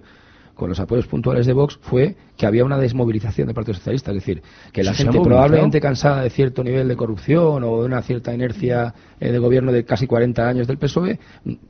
con 0.53 0.69
los 0.69 0.79
apoyos 0.79 1.07
puntuales 1.07 1.45
de 1.45 1.53
Vox 1.53 1.79
fue 1.81 2.15
que 2.37 2.45
había 2.47 2.65
una 2.65 2.77
desmovilización 2.77 3.47
del 3.47 3.55
Partido 3.55 3.75
Socialista. 3.75 4.11
Es 4.11 4.15
decir, 4.15 4.41
que 4.71 4.83
la 4.83 4.93
gente 4.93 5.19
probablemente 5.21 5.79
cansada 5.79 6.23
de 6.23 6.29
cierto 6.29 6.63
nivel 6.63 6.87
de 6.87 6.95
corrupción 6.95 7.63
o 7.63 7.79
de 7.81 7.85
una 7.85 8.01
cierta 8.01 8.33
inercia 8.33 8.93
eh, 9.19 9.31
de 9.31 9.37
gobierno 9.39 9.71
de 9.71 9.85
casi 9.85 10.07
40 10.07 10.47
años 10.47 10.67
del 10.67 10.77
PSOE, 10.77 11.19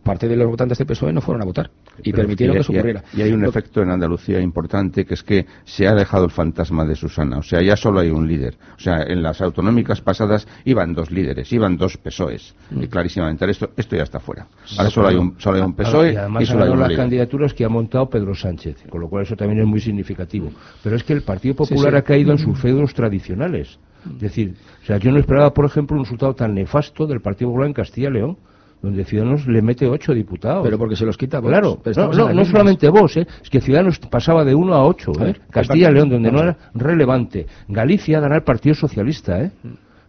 parte 0.04 0.28
de 0.28 0.36
los 0.38 0.48
votantes 0.48 0.78
del 0.78 0.88
PSOE 0.88 1.12
no 1.14 1.22
fueron 1.22 1.42
a 1.42 1.46
votar 1.46 1.70
y 2.00 2.12
Pero 2.12 2.24
permitieron 2.24 2.56
y- 2.56 2.58
que 2.58 2.62
eso 2.62 2.72
y- 2.74 2.78
ocurriera. 2.78 3.04
Y 3.14 3.22
hay 3.22 3.32
un 3.34 3.42
Lo- 3.42 3.50
efecto 3.50 3.82
en 3.82 3.90
Andalucía 3.92 4.40
importante 4.40 5.06
que 5.06 5.14
es 5.16 5.24
que 5.24 5.46
se 5.66 5.88
ha 5.88 5.94
dejado 5.94 6.26
el 6.26 6.32
fantasma 6.32 6.86
de 6.86 6.96
Susana. 6.96 7.38
O 7.40 7.44
sea, 7.44 7.62
ya 7.62 7.76
solo 7.76 8.00
hay 8.00 8.10
un 8.10 8.28
líder. 8.28 8.56
O 8.78 8.80
sea, 8.80 9.04
en 9.04 9.22
las 9.22 9.42
autonómicas 9.42 10.02
pasadas 10.02 10.48
iban 10.66 10.94
dos 10.94 11.12
líderes, 11.12 11.52
iban 11.52 11.78
dos 11.78 11.98
PSOEs. 11.98 12.56
Mm. 12.72 12.84
Y 12.84 12.88
clarísimamente, 12.88 13.50
esto, 13.50 13.70
esto 13.76 13.96
ya 13.98 14.04
está 14.04 14.20
fuera. 14.20 14.48
Ahora 14.78 14.90
solo 14.90 15.08
hay 15.10 15.16
un, 15.16 15.36
solo 15.40 15.58
hay 15.58 15.64
un 15.64 15.74
PSOE 15.74 16.14
y 16.14 16.16
además 16.16 16.44
y 16.44 16.46
solo 16.46 16.64
hay 16.64 16.70
un 16.72 16.80
las 16.80 16.88
líder. 16.90 17.02
candidaturas 17.04 17.54
que 17.54 17.66
ha 17.66 17.70
montado 17.70 18.10
Pedro 18.10 18.34
Sánchez, 18.34 18.73
con 18.90 19.02
lo 19.02 19.10
cual 19.10 19.24
eso 19.24 19.36
también 19.36 19.62
es 19.62 19.68
muy 19.68 19.80
significativo. 19.80 20.50
Pero 20.84 20.96
es 20.96 21.04
que 21.04 21.14
el 21.14 21.22
Partido 21.22 21.56
Popular 21.56 21.92
sí. 21.92 21.98
ha 21.98 22.02
caído 22.02 22.32
en 22.32 22.38
sus 22.38 22.60
feudos 22.60 22.94
tradicionales. 22.94 23.80
Es 24.06 24.20
decir, 24.20 24.56
o 24.84 24.86
sea, 24.86 24.98
yo 24.98 25.12
no 25.12 25.20
esperaba, 25.20 25.54
por 25.54 25.66
ejemplo, 25.66 25.96
un 25.96 26.04
resultado 26.04 26.34
tan 26.34 26.54
nefasto 26.54 27.08
del 27.08 27.22
Partido 27.22 27.50
Popular 27.50 27.68
en 27.68 27.74
Castilla 27.74 28.10
y 28.10 28.14
León, 28.14 28.38
donde 28.82 29.06
Ciudadanos 29.06 29.48
le 29.48 29.62
mete 29.62 29.88
ocho 29.88 30.14
diputados. 30.14 30.62
Pero 30.64 30.78
porque 30.78 30.98
se 30.98 31.06
los 31.06 31.18
quita 31.18 31.40
Vox. 31.40 31.50
Claro, 31.50 31.82
no, 31.96 32.12
no, 32.12 32.34
no 32.34 32.46
solamente 32.46 32.90
vos, 32.90 33.16
¿eh? 33.16 33.26
es 33.42 33.50
que 33.50 33.62
Ciudadanos 33.62 33.98
pasaba 34.00 34.44
de 34.44 34.54
uno 34.54 34.74
a 34.74 34.86
ocho. 34.86 35.14
¿eh? 35.22 35.36
Castilla 35.50 35.90
y 35.90 35.94
León, 35.94 36.10
donde 36.10 36.30
no 36.30 36.42
era 36.42 36.58
relevante. 36.74 37.48
Galicia 37.70 38.20
gana 38.20 38.36
el 38.36 38.44
Partido 38.44 38.76
Socialista, 38.76 39.42
¿eh? 39.42 39.52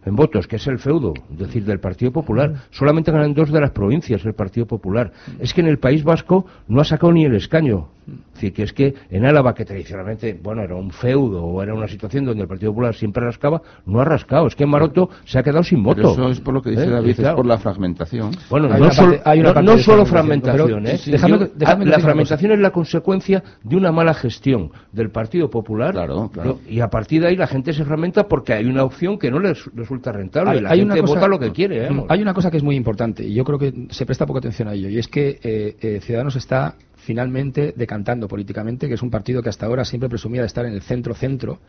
en 0.05 0.15
votos, 0.15 0.45
que 0.45 0.57
es 0.57 0.67
el 0.67 0.77
feudo, 0.77 1.13
es 1.31 1.37
decir, 1.37 1.65
del 1.65 1.79
Partido 1.79 2.11
Popular. 2.11 2.53
Solamente 2.69 3.11
ganan 3.11 3.33
dos 3.33 3.51
de 3.51 3.61
las 3.61 3.71
provincias 3.71 4.23
el 4.25 4.33
Partido 4.33 4.67
Popular. 4.67 5.11
Es 5.39 5.53
que 5.53 5.61
en 5.61 5.67
el 5.67 5.79
País 5.79 6.03
Vasco 6.03 6.45
no 6.67 6.81
ha 6.81 6.85
sacado 6.85 7.13
ni 7.13 7.25
el 7.25 7.35
escaño. 7.35 7.87
Es 8.07 8.33
decir, 8.35 8.53
que 8.53 8.63
es 8.63 8.73
que 8.73 8.93
en 9.09 9.25
Álava, 9.25 9.53
que 9.55 9.65
tradicionalmente, 9.65 10.37
bueno, 10.41 10.61
era 10.61 10.75
un 10.75 10.91
feudo 10.91 11.43
o 11.43 11.63
era 11.63 11.73
una 11.73 11.87
situación 11.87 12.25
donde 12.25 12.43
el 12.43 12.47
Partido 12.47 12.71
Popular 12.71 12.93
siempre 12.93 13.23
rascaba, 13.23 13.61
no 13.85 13.99
ha 13.99 14.05
rascado. 14.05 14.45
Es 14.47 14.55
que 14.55 14.63
en 14.65 14.69
Maroto 14.69 15.09
se 15.23 15.39
ha 15.39 15.43
quedado 15.43 15.63
sin 15.63 15.81
voto. 15.81 15.95
Pero 15.95 16.11
eso 16.11 16.29
es 16.29 16.39
por 16.39 16.53
lo 16.53 16.61
que 16.61 16.71
dice 16.71 16.83
¿Eh? 16.83 16.89
David, 16.89 17.15
claro, 17.15 17.29
es 17.29 17.35
por 17.37 17.45
la 17.45 17.57
fragmentación. 17.57 18.31
bueno, 18.49 18.67
Hay 18.67 18.79
no 18.79 18.85
una 18.85 18.91
solo, 18.93 19.11
parte- 19.13 19.29
hay 19.29 19.39
una 19.39 19.53
no- 19.53 19.61
no 19.61 19.77
solo 19.79 20.05
fragmentación, 20.05 20.67
pero- 20.83 20.87
¿eh? 20.87 20.97
sí, 20.97 21.11
déjame- 21.11 21.39
Yo- 21.39 21.47
déjame 21.55 21.85
ah, 21.85 21.87
la 21.87 21.99
fragmentación 21.99 22.51
es 22.51 22.59
la 22.59 22.71
consecuencia 22.71 23.43
de 23.63 23.75
una 23.75 23.91
mala 23.91 24.13
gestión 24.13 24.69
del 24.91 25.09
Partido 25.09 25.49
Popular. 25.49 25.91
Claro, 25.93 26.29
claro. 26.31 26.59
Y 26.69 26.81
a 26.81 26.89
partir 26.89 27.21
de 27.21 27.29
ahí 27.29 27.35
la 27.35 27.47
gente 27.47 27.73
se 27.73 27.83
fragmenta 27.85 28.27
porque 28.27 28.53
hay 28.53 28.65
una 28.65 28.83
opción 28.83 29.17
que 29.17 29.31
no 29.31 29.39
les 29.39 29.65
resulta 29.73 30.11
rentable. 30.11 30.51
Hay- 30.51 30.57
y 30.57 30.61
la 30.61 30.69
hay 30.71 30.79
gente 30.79 30.93
una 30.93 31.01
cosa- 31.01 31.13
vota 31.15 31.27
lo 31.27 31.39
que 31.39 31.51
quiere. 31.51 31.87
¿eh? 31.87 32.03
Hay 32.09 32.21
una 32.21 32.33
cosa 32.33 32.51
que 32.51 32.57
es 32.57 32.63
muy 32.63 32.75
importante 32.75 33.23
y 33.23 33.33
yo 33.33 33.43
creo 33.43 33.57
que 33.57 33.87
se 33.89 34.05
presta 34.05 34.25
poca 34.25 34.39
atención 34.39 34.67
a 34.67 34.73
ello 34.73 34.89
y 34.89 34.99
es 34.99 35.07
que 35.07 35.39
eh, 35.41 35.75
eh, 35.81 35.99
Ciudadanos 36.01 36.35
está 36.35 36.75
finalmente 37.05 37.73
decantando 37.77 38.27
políticamente, 38.27 38.87
que 38.87 38.95
es 38.95 39.01
un 39.01 39.11
partido 39.11 39.41
que 39.41 39.49
hasta 39.49 39.67
ahora 39.67 39.85
siempre 39.85 40.09
presumía 40.09 40.41
de 40.41 40.47
estar 40.47 40.65
en 40.65 40.73
el 40.73 40.81
centro-centro 40.81 41.59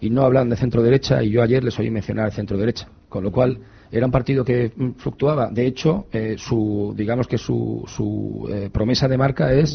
y 0.00 0.08
no 0.10 0.22
hablan 0.22 0.48
de 0.48 0.56
centro-derecha 0.56 1.22
y 1.22 1.30
yo 1.30 1.42
ayer 1.42 1.62
les 1.62 1.78
oí 1.78 1.90
mencionar 1.90 2.26
el 2.26 2.32
centro-derecha, 2.32 2.88
con 3.08 3.24
lo 3.24 3.32
cual 3.32 3.58
era 3.92 4.06
un 4.06 4.12
partido 4.12 4.44
que 4.44 4.72
fluctuaba. 4.98 5.50
De 5.50 5.66
hecho, 5.66 6.06
eh, 6.12 6.36
su 6.38 6.94
digamos 6.96 7.26
que 7.26 7.38
su, 7.38 7.84
su 7.86 8.48
eh, 8.52 8.70
promesa 8.72 9.08
de 9.08 9.18
marca 9.18 9.52
es 9.52 9.74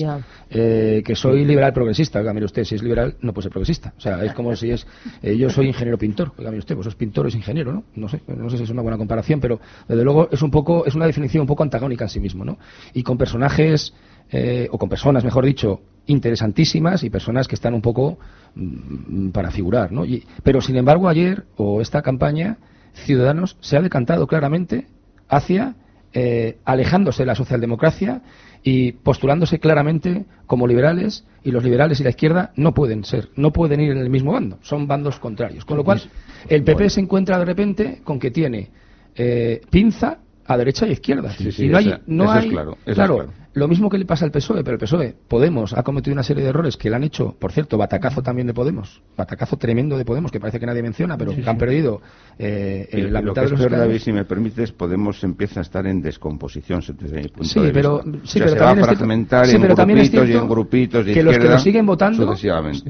eh, 0.49 1.01
que 1.05 1.15
soy 1.15 1.45
liberal 1.45 1.73
progresista. 1.73 2.19
Oiga, 2.19 2.33
mire 2.33 2.45
usted, 2.45 2.63
si 2.63 2.75
es 2.75 2.83
liberal 2.83 3.15
no 3.21 3.33
puede 3.33 3.43
ser 3.43 3.51
progresista. 3.51 3.93
O 3.97 4.01
sea, 4.01 4.23
es 4.23 4.33
como 4.33 4.55
si 4.55 4.71
es 4.71 4.85
eh, 5.21 5.35
yo 5.37 5.49
soy 5.49 5.67
ingeniero 5.67 5.97
pintor. 5.97 6.31
Oiga, 6.37 6.49
mire 6.51 6.59
usted, 6.59 6.75
pues 6.75 6.87
es 6.87 6.95
pintor 6.95 7.25
o 7.25 7.29
es 7.29 7.35
ingeniero, 7.35 7.73
¿no? 7.73 7.83
No 7.95 8.07
sé, 8.09 8.21
no 8.27 8.49
sé 8.49 8.57
si 8.57 8.63
es 8.63 8.69
una 8.69 8.81
buena 8.81 8.97
comparación, 8.97 9.39
pero 9.39 9.59
desde 9.87 10.03
luego 10.03 10.29
es 10.31 10.41
un 10.41 10.51
poco 10.51 10.85
es 10.85 10.95
una 10.95 11.07
definición 11.07 11.41
un 11.41 11.47
poco 11.47 11.63
antagónica 11.63 12.05
en 12.05 12.09
sí 12.09 12.19
mismo, 12.19 12.45
¿no? 12.45 12.57
Y 12.93 13.03
con 13.03 13.17
personajes 13.17 13.93
eh, 14.31 14.67
o 14.71 14.77
con 14.77 14.89
personas, 14.89 15.23
mejor 15.23 15.45
dicho, 15.45 15.81
interesantísimas 16.07 17.03
y 17.03 17.09
personas 17.09 17.47
que 17.47 17.55
están 17.55 17.73
un 17.73 17.81
poco 17.81 18.17
mm, 18.55 19.29
para 19.29 19.51
figurar, 19.51 19.91
¿no? 19.91 20.05
Y- 20.05 20.23
pero 20.43 20.61
sin 20.61 20.77
embargo 20.77 21.07
ayer 21.09 21.43
o 21.57 21.81
esta 21.81 22.01
campaña 22.01 22.57
Ciudadanos 22.95 23.57
se 23.61 23.77
ha 23.77 23.81
decantado 23.81 24.25
claramente 24.27 24.87
hacia 25.29 25.75
eh, 26.13 26.57
alejándose 26.65 27.23
de 27.23 27.27
la 27.27 27.35
socialdemocracia 27.35 28.21
y 28.63 28.93
postulándose 28.93 29.59
claramente 29.59 30.25
como 30.47 30.65
liberales 30.65 31.25
y 31.43 31.51
los 31.51 31.63
liberales 31.63 31.99
y 31.99 32.03
la 32.03 32.09
izquierda 32.09 32.51
no 32.55 32.73
pueden 32.73 33.03
ser, 33.03 33.29
no 33.35 33.51
pueden 33.51 33.79
ir 33.81 33.91
en 33.91 33.97
el 33.99 34.09
mismo 34.09 34.31
bando, 34.31 34.57
son 34.61 34.87
bandos 34.87 35.19
contrarios. 35.19 35.65
Con 35.65 35.77
lo 35.77 35.83
cual, 35.83 36.01
el 36.49 36.63
PP 36.63 36.89
se 36.89 37.01
encuentra 37.01 37.37
de 37.37 37.45
repente 37.45 38.01
con 38.03 38.17
que 38.19 38.31
tiene 38.31 38.69
eh, 39.15 39.61
pinza 39.69 40.17
a 40.45 40.57
derecha 40.57 40.87
y 40.87 40.91
izquierda. 40.91 41.31
Sí, 41.31 41.51
sí, 41.51 41.65
y 41.65 41.69
no 41.69 41.77
hay, 41.77 41.87
esa- 41.89 42.01
no 42.07 42.23
eso 42.23 42.33
es 42.37 42.43
hay- 42.43 42.49
claro, 42.49 42.71
eso 42.71 42.79
es 42.91 42.95
claro, 42.95 43.15
claro. 43.17 43.31
Lo 43.55 43.67
mismo 43.67 43.89
que 43.89 43.97
le 43.97 44.05
pasa 44.05 44.25
al 44.25 44.31
PSOE, 44.31 44.63
pero 44.63 44.73
el 44.75 44.79
PSOE, 44.79 45.15
Podemos, 45.27 45.73
ha 45.73 45.81
cometido 45.83 46.13
una 46.13 46.23
serie 46.23 46.43
de 46.43 46.49
errores 46.49 46.77
que 46.77 46.89
le 46.89 46.95
han 46.97 47.03
hecho, 47.03 47.35
por 47.39 47.51
cierto, 47.51 47.77
batacazo 47.77 48.21
también 48.21 48.47
de 48.47 48.53
Podemos, 48.53 49.01
batacazo 49.17 49.57
tremendo 49.57 49.97
de 49.97 50.05
Podemos, 50.05 50.31
que 50.31 50.39
parece 50.39 50.59
que 50.59 50.65
nadie 50.65 50.83
menciona, 50.83 51.17
pero 51.17 51.31
que 51.33 51.49
han 51.49 51.57
perdido 51.57 52.01
eh, 52.37 52.87
Y 52.91 52.99
eh, 53.01 53.09
la 53.09 53.21
lo 53.21 53.29
mitad 53.31 53.41
que 53.43 53.45
de 53.47 53.51
los 53.51 53.61
es 53.61 53.67
peor. 53.67 53.79
David, 53.79 53.99
si 53.99 54.11
me 54.11 54.25
permites, 54.25 54.71
Podemos 54.71 55.23
empieza 55.23 55.61
a 55.61 55.63
estar 55.63 55.87
en 55.87 56.01
descomposición 56.01 56.81
desde 56.99 57.21
mi 57.21 57.27
punto 57.29 57.45
Sí, 57.45 57.59
de 57.61 57.71
pero, 57.71 58.01
vista. 58.03 58.19
sí, 58.27 58.39
O 58.41 58.43
sea, 58.43 58.45
pero 58.45 58.49
se 58.51 58.55
también 58.57 58.77
va 58.77 58.91
a 58.91 58.95
fragmentar 58.95 59.45
sí, 59.47 59.55
en 59.55 59.61
pero 59.61 59.75
también 59.75 59.99
es 59.99 60.11
grupitos 60.11 60.23
y 60.25 60.31
cierto 60.31 60.43
en 60.43 60.49
grupitos 60.49 61.05
de 61.05 61.13
que 61.13 61.23
los 61.23 61.37
que 61.37 61.43
lo 61.49 61.59
siguen 61.59 61.85
votando 61.85 62.35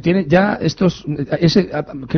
tienen 0.01 0.27
ya 0.27 0.57
estos 0.59 1.05
ese, 1.39 1.69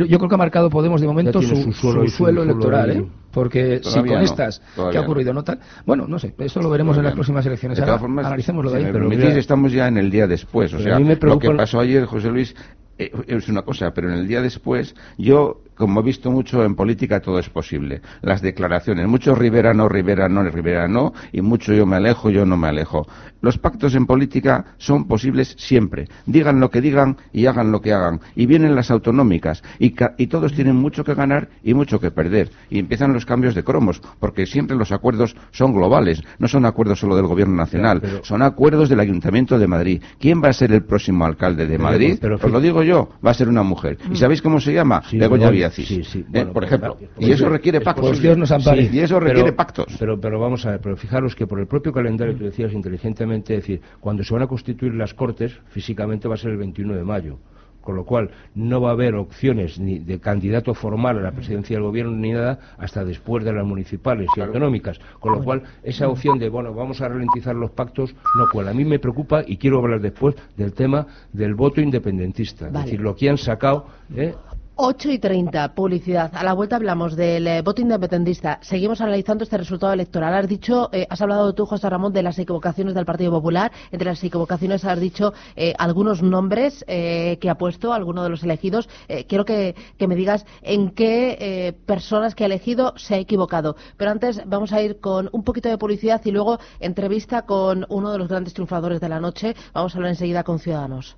yo 0.08 0.18
creo 0.18 0.28
que 0.28 0.34
ha 0.34 0.38
marcado 0.38 0.70
Podemos 0.70 1.00
de 1.00 1.06
momento 1.06 1.42
su, 1.42 1.54
su 1.54 1.72
suelo 1.72 2.00
su 2.00 2.04
y 2.06 2.08
su 2.08 2.16
suelo 2.16 2.40
suelo 2.40 2.42
electoral. 2.42 2.90
¿eh? 2.92 3.06
porque 3.30 3.76
si 3.82 3.90
Todavía 3.90 4.12
con 4.12 4.18
no, 4.20 4.24
estas 4.24 4.58
que 4.60 4.64
todavía 4.76 5.00
ha 5.00 5.02
ocurrido 5.02 5.34
no 5.34 5.44
tal 5.44 5.58
bueno 5.84 6.06
no 6.08 6.18
sé 6.18 6.34
eso 6.38 6.60
lo 6.62 6.70
veremos 6.70 6.96
en 6.96 7.04
las 7.04 7.10
Todavía 7.10 7.10
no. 7.12 7.14
próximas 7.16 7.46
elecciones 7.46 7.76
De 7.76 7.82
Ahora, 7.82 7.90
todas 7.92 8.00
formas, 8.00 8.24
analicémoslo 8.38 8.70
de 8.70 8.78
si 8.78 8.78
ahí 8.78 8.86
me 8.86 8.92
pero 8.92 9.08
permitís, 9.08 9.28
mira, 9.28 9.40
estamos 9.40 9.72
ya 9.72 9.88
en 9.88 9.96
el 9.96 10.10
día 10.10 10.26
después. 10.26 10.72
O 10.74 10.78
sea, 10.78 10.98
lo 10.98 11.38
que 11.38 11.50
pasó 11.50 11.80
ayer, 11.80 12.04
José 12.04 12.28
Luis, 12.30 12.54
eh, 12.98 13.10
es 13.26 13.48
una 13.48 13.62
cosa, 13.62 13.92
pero 13.92 14.08
en 14.08 14.18
el 14.18 14.28
día 14.28 14.40
después, 14.40 14.94
yo, 15.16 15.62
como 15.78 16.00
he 16.00 16.02
visto 16.02 16.30
mucho 16.30 16.62
en 16.64 16.74
política, 16.74 17.20
todo 17.20 17.38
es 17.38 17.48
posible. 17.48 18.02
Las 18.20 18.42
declaraciones, 18.42 19.06
mucho 19.08 19.34
Rivera 19.34 19.72
no, 19.72 19.88
Rivera 19.88 20.28
no, 20.28 20.42
Rivera 20.42 20.88
no, 20.88 21.12
y 21.32 21.40
mucho 21.40 21.72
yo 21.72 21.86
me 21.86 21.96
alejo, 21.96 22.28
yo 22.30 22.44
no 22.44 22.56
me 22.56 22.68
alejo. 22.68 23.06
Los 23.40 23.56
pactos 23.56 23.94
en 23.94 24.04
política 24.06 24.64
son 24.78 25.06
posibles 25.06 25.54
siempre. 25.58 26.08
Digan 26.26 26.58
lo 26.58 26.70
que 26.70 26.80
digan 26.80 27.16
y 27.32 27.46
hagan 27.46 27.70
lo 27.70 27.80
que 27.80 27.92
hagan. 27.92 28.20
Y 28.34 28.46
vienen 28.46 28.74
las 28.74 28.90
autonómicas. 28.90 29.62
Y, 29.78 29.94
y 30.18 30.26
todos 30.26 30.52
tienen 30.54 30.74
mucho 30.74 31.04
que 31.04 31.14
ganar 31.14 31.48
y 31.62 31.72
mucho 31.72 32.00
que 32.00 32.10
perder. 32.10 32.50
Y 32.68 32.80
empiezan 32.80 33.12
los 33.12 33.24
cambios 33.24 33.54
de 33.54 33.62
cromos, 33.62 34.02
porque 34.18 34.44
siempre 34.44 34.76
los 34.76 34.90
acuerdos 34.90 35.36
son 35.52 35.72
globales. 35.72 36.20
No 36.40 36.48
son 36.48 36.66
acuerdos 36.66 36.98
solo 36.98 37.14
del 37.14 37.26
Gobierno 37.28 37.54
Nacional, 37.54 38.00
pero- 38.00 38.24
son 38.24 38.42
acuerdos 38.42 38.88
del 38.88 38.98
Ayuntamiento 38.98 39.56
de 39.56 39.68
Madrid. 39.68 40.02
¿Quién 40.18 40.42
va 40.42 40.48
a 40.48 40.52
ser 40.52 40.72
el 40.72 40.82
próximo 40.82 41.24
alcalde 41.24 41.64
de 41.66 41.76
Pero- 41.76 41.82
Madrid? 41.84 42.18
pero- 42.20 42.36
Os 42.42 42.50
lo 42.50 42.60
digo 42.60 42.82
yo, 42.82 43.08
va 43.24 43.30
a 43.30 43.34
ser 43.34 43.48
una 43.48 43.62
mujer. 43.62 43.98
¿Y 44.10 44.16
sabéis 44.16 44.42
cómo 44.42 44.60
se 44.60 44.72
llama? 44.72 45.02
Sí, 45.08 45.16
Begoña 45.16 45.44
Begoña, 45.50 45.67
Sí, 45.70 46.02
sí. 46.04 46.18
Eh, 46.20 46.24
Bueno, 46.28 46.52
por 46.52 46.62
pues, 46.62 46.66
ejemplo. 46.66 46.96
pues, 46.98 47.10
y 47.28 47.32
eso 47.32 47.44
pues, 47.44 47.52
requiere 47.52 47.78
es 47.78 47.84
pactos. 47.84 48.06
pues 48.08 48.20
Dios 48.22 48.36
nos 48.38 48.50
ampare. 48.50 48.88
Y 48.92 48.98
eso 49.00 49.14
Pero- 49.18 49.26
requiere 49.28 49.52
pactos. 49.52 49.86
Pero, 49.98 50.20
pero 50.20 50.38
vamos 50.40 50.64
a 50.66 50.72
ver, 50.72 50.80
pero 50.80 50.96
fijaros 50.96 51.34
que 51.34 51.46
por 51.46 51.60
el 51.60 51.66
propio 51.66 51.92
calendario 51.92 52.36
que 52.36 52.44
decías 52.44 52.72
inteligentemente, 52.72 53.54
es 53.54 53.60
decir, 53.62 53.80
cuando 54.00 54.22
se 54.24 54.32
van 54.34 54.42
a 54.42 54.46
constituir 54.46 54.94
las 54.94 55.14
Cortes, 55.14 55.58
físicamente 55.68 56.28
va 56.28 56.34
a 56.34 56.38
ser 56.38 56.50
el 56.52 56.56
21 56.58 56.94
de 56.94 57.04
mayo. 57.04 57.38
Con 57.80 57.96
lo 57.96 58.04
cual, 58.04 58.30
no 58.54 58.82
va 58.82 58.90
a 58.90 58.92
haber 58.92 59.14
opciones 59.14 59.78
ni 59.80 59.98
de 59.98 60.20
candidato 60.20 60.74
formal 60.74 61.18
a 61.18 61.22
la 61.22 61.32
presidencia 61.32 61.74
del 61.76 61.84
gobierno 61.84 62.12
ni 62.12 62.32
nada 62.32 62.58
hasta 62.76 63.02
después 63.02 63.42
de 63.44 63.52
las 63.54 63.64
municipales 63.64 64.28
y 64.36 64.40
autonómicas. 64.40 64.98
Con 65.18 65.32
lo 65.32 65.42
cual, 65.42 65.62
esa 65.82 66.06
opción 66.06 66.38
de, 66.38 66.50
bueno, 66.50 66.74
vamos 66.74 67.00
a 67.00 67.08
ralentizar 67.08 67.54
los 67.56 67.70
pactos 67.70 68.14
no 68.36 68.44
cuela. 68.52 68.72
A 68.72 68.74
mí 68.74 68.84
me 68.84 68.98
preocupa, 68.98 69.42
y 69.46 69.56
quiero 69.56 69.78
hablar 69.78 70.00
después, 70.02 70.34
del 70.54 70.74
tema 70.74 71.06
del 71.32 71.54
voto 71.54 71.80
independentista. 71.80 72.66
Vale. 72.66 72.78
Es 72.80 72.84
decir, 72.86 73.00
lo 73.00 73.16
que 73.16 73.30
han 73.30 73.38
sacado. 73.38 73.86
¿eh? 74.14 74.34
8 74.80 75.10
y 75.10 75.18
30, 75.18 75.74
publicidad. 75.74 76.30
A 76.36 76.44
la 76.44 76.52
vuelta 76.52 76.76
hablamos 76.76 77.16
del 77.16 77.48
eh, 77.48 77.62
voto 77.62 77.82
independentista. 77.82 78.60
Seguimos 78.62 79.00
analizando 79.00 79.42
este 79.42 79.58
resultado 79.58 79.92
electoral. 79.92 80.32
Has 80.32 80.46
dicho, 80.46 80.88
eh, 80.92 81.04
has 81.10 81.20
hablado 81.20 81.52
tú, 81.52 81.66
José 81.66 81.90
Ramón, 81.90 82.12
de 82.12 82.22
las 82.22 82.38
equivocaciones 82.38 82.94
del 82.94 83.04
Partido 83.04 83.32
Popular. 83.32 83.72
Entre 83.90 84.06
las 84.06 84.22
equivocaciones 84.22 84.84
has 84.84 85.00
dicho 85.00 85.34
eh, 85.56 85.74
algunos 85.78 86.22
nombres 86.22 86.84
eh, 86.86 87.38
que 87.40 87.50
ha 87.50 87.56
puesto 87.56 87.92
alguno 87.92 88.22
de 88.22 88.28
los 88.28 88.44
elegidos. 88.44 88.88
Quiero 89.26 89.44
que, 89.44 89.74
que 89.98 90.06
me 90.06 90.14
digas 90.14 90.46
en 90.62 90.90
qué 90.90 91.74
personas 91.84 92.36
que 92.36 92.44
ha 92.44 92.46
elegido 92.46 92.94
se 92.96 93.16
ha 93.16 93.18
equivocado. 93.18 93.74
Pero 93.96 94.12
antes 94.12 94.42
vamos 94.46 94.72
a 94.72 94.80
ir 94.80 95.00
con 95.00 95.28
un 95.32 95.42
poquito 95.42 95.68
de 95.68 95.76
publicidad 95.76 96.20
y 96.24 96.30
luego 96.30 96.60
entrevista 96.78 97.42
con 97.42 97.84
uno 97.88 98.12
de 98.12 98.18
los 98.18 98.28
grandes 98.28 98.54
triunfadores 98.54 99.00
de 99.00 99.08
la 99.08 99.18
noche. 99.18 99.56
Vamos 99.74 99.94
a 99.94 99.98
hablar 99.98 100.10
enseguida 100.10 100.44
con 100.44 100.60
Ciudadanos. 100.60 101.16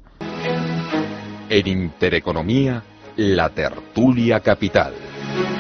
En 1.50 1.66
Intereconomía, 1.66 2.84
la 3.16 3.48
tertulia 3.50 4.40
capital. 4.40 5.59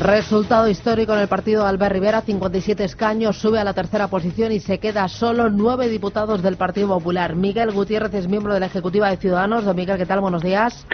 Resultado 0.00 0.68
histórico 0.68 1.12
en 1.12 1.18
el 1.18 1.26
partido 1.28 1.62
de 1.64 1.68
Albert 1.70 1.92
Rivera, 1.92 2.20
57 2.20 2.84
escaños, 2.84 3.36
sube 3.36 3.58
a 3.58 3.64
la 3.64 3.74
tercera 3.74 4.06
posición 4.06 4.52
y 4.52 4.60
se 4.60 4.78
queda 4.78 5.08
solo 5.08 5.50
nueve 5.50 5.88
diputados 5.88 6.40
del 6.40 6.56
Partido 6.56 6.86
Popular. 6.88 7.34
Miguel 7.34 7.72
Gutiérrez 7.72 8.14
es 8.14 8.28
miembro 8.28 8.54
de 8.54 8.60
la 8.60 8.66
Ejecutiva 8.66 9.10
de 9.10 9.16
Ciudadanos. 9.16 9.64
Don 9.64 9.74
Miguel, 9.74 9.98
¿qué 9.98 10.06
tal? 10.06 10.20
Buenos 10.20 10.42
días. 10.42 10.86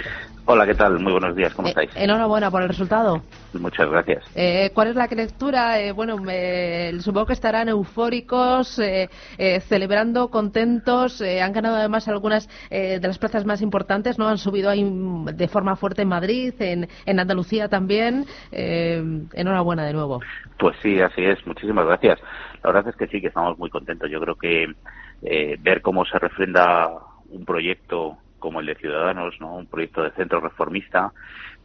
Hola, 0.47 0.67
¿qué 0.67 0.75
tal? 0.75 0.99
Muy 1.01 1.13
buenos 1.13 1.35
días, 1.35 1.55
¿cómo 1.55 1.69
Eh, 1.69 1.71
estáis? 1.71 1.91
enhorabuena 1.95 2.51
por 2.51 2.61
el 2.61 2.69
resultado. 2.69 3.23
Muchas 3.55 3.89
gracias. 3.89 4.25
Eh, 4.35 4.71
¿Cuál 4.75 4.89
es 4.89 4.95
la 4.97 5.07
lectura? 5.07 5.81
Eh, 5.81 5.93
bueno, 5.93 6.19
me- 6.19 6.93
supongo 7.01 7.27
que 7.27 7.33
estarán 7.33 7.71
eufóricos, 7.71 8.79
eh, 8.79 9.09
eh, 9.39 9.61
celebrando, 9.61 10.29
contentos. 10.29 11.23
han 11.23 11.53
ganado 11.53 11.77
además 11.77 12.09
algunas 12.09 12.49
eh, 12.69 12.99
de 13.01 13.09
las 13.09 13.17
plazas 13.19 13.47
más 13.47 13.63
importantes, 13.63 14.19
¿no? 14.19 14.29
Han 14.29 14.37
subido 14.37 14.69
ahí 14.69 14.85
de 15.33 15.49
forma 15.49 15.77
fuerte 15.77 16.03
en 16.03 16.09
Madrid, 16.09 16.53
en, 16.59 16.89
en 17.07 17.21
Andalucía 17.21 17.69
también. 17.69 18.27
Eh, 18.53 18.94
enhorabuena 19.33 19.85
de 19.85 19.93
nuevo. 19.93 20.21
Pues 20.59 20.77
sí, 20.83 21.01
así 21.01 21.25
es. 21.25 21.45
Muchísimas 21.47 21.87
gracias. 21.87 22.21
La 22.63 22.73
verdad 22.73 22.89
es 22.89 22.97
que 22.97 23.07
sí, 23.09 23.21
que 23.21 23.29
estamos 23.29 23.59
muy 23.59 23.71
contentos. 23.71 24.11
Yo 24.11 24.21
creo 24.21 24.37
que 24.37 24.75
eh, 25.23 25.57
ver 25.61 25.83
cómo 25.83 26.05
se 26.05 26.19
refrenda 26.19 26.91
un 27.31 27.45
proyecto 27.45 28.19
como 28.39 28.61
el 28.61 28.67
de 28.67 28.75
Ciudadanos, 28.75 29.35
¿no? 29.41 29.57
Un 29.57 29.67
proyecto 29.67 30.03
de 30.03 30.11
centro 30.11 30.41
reformista, 30.41 31.13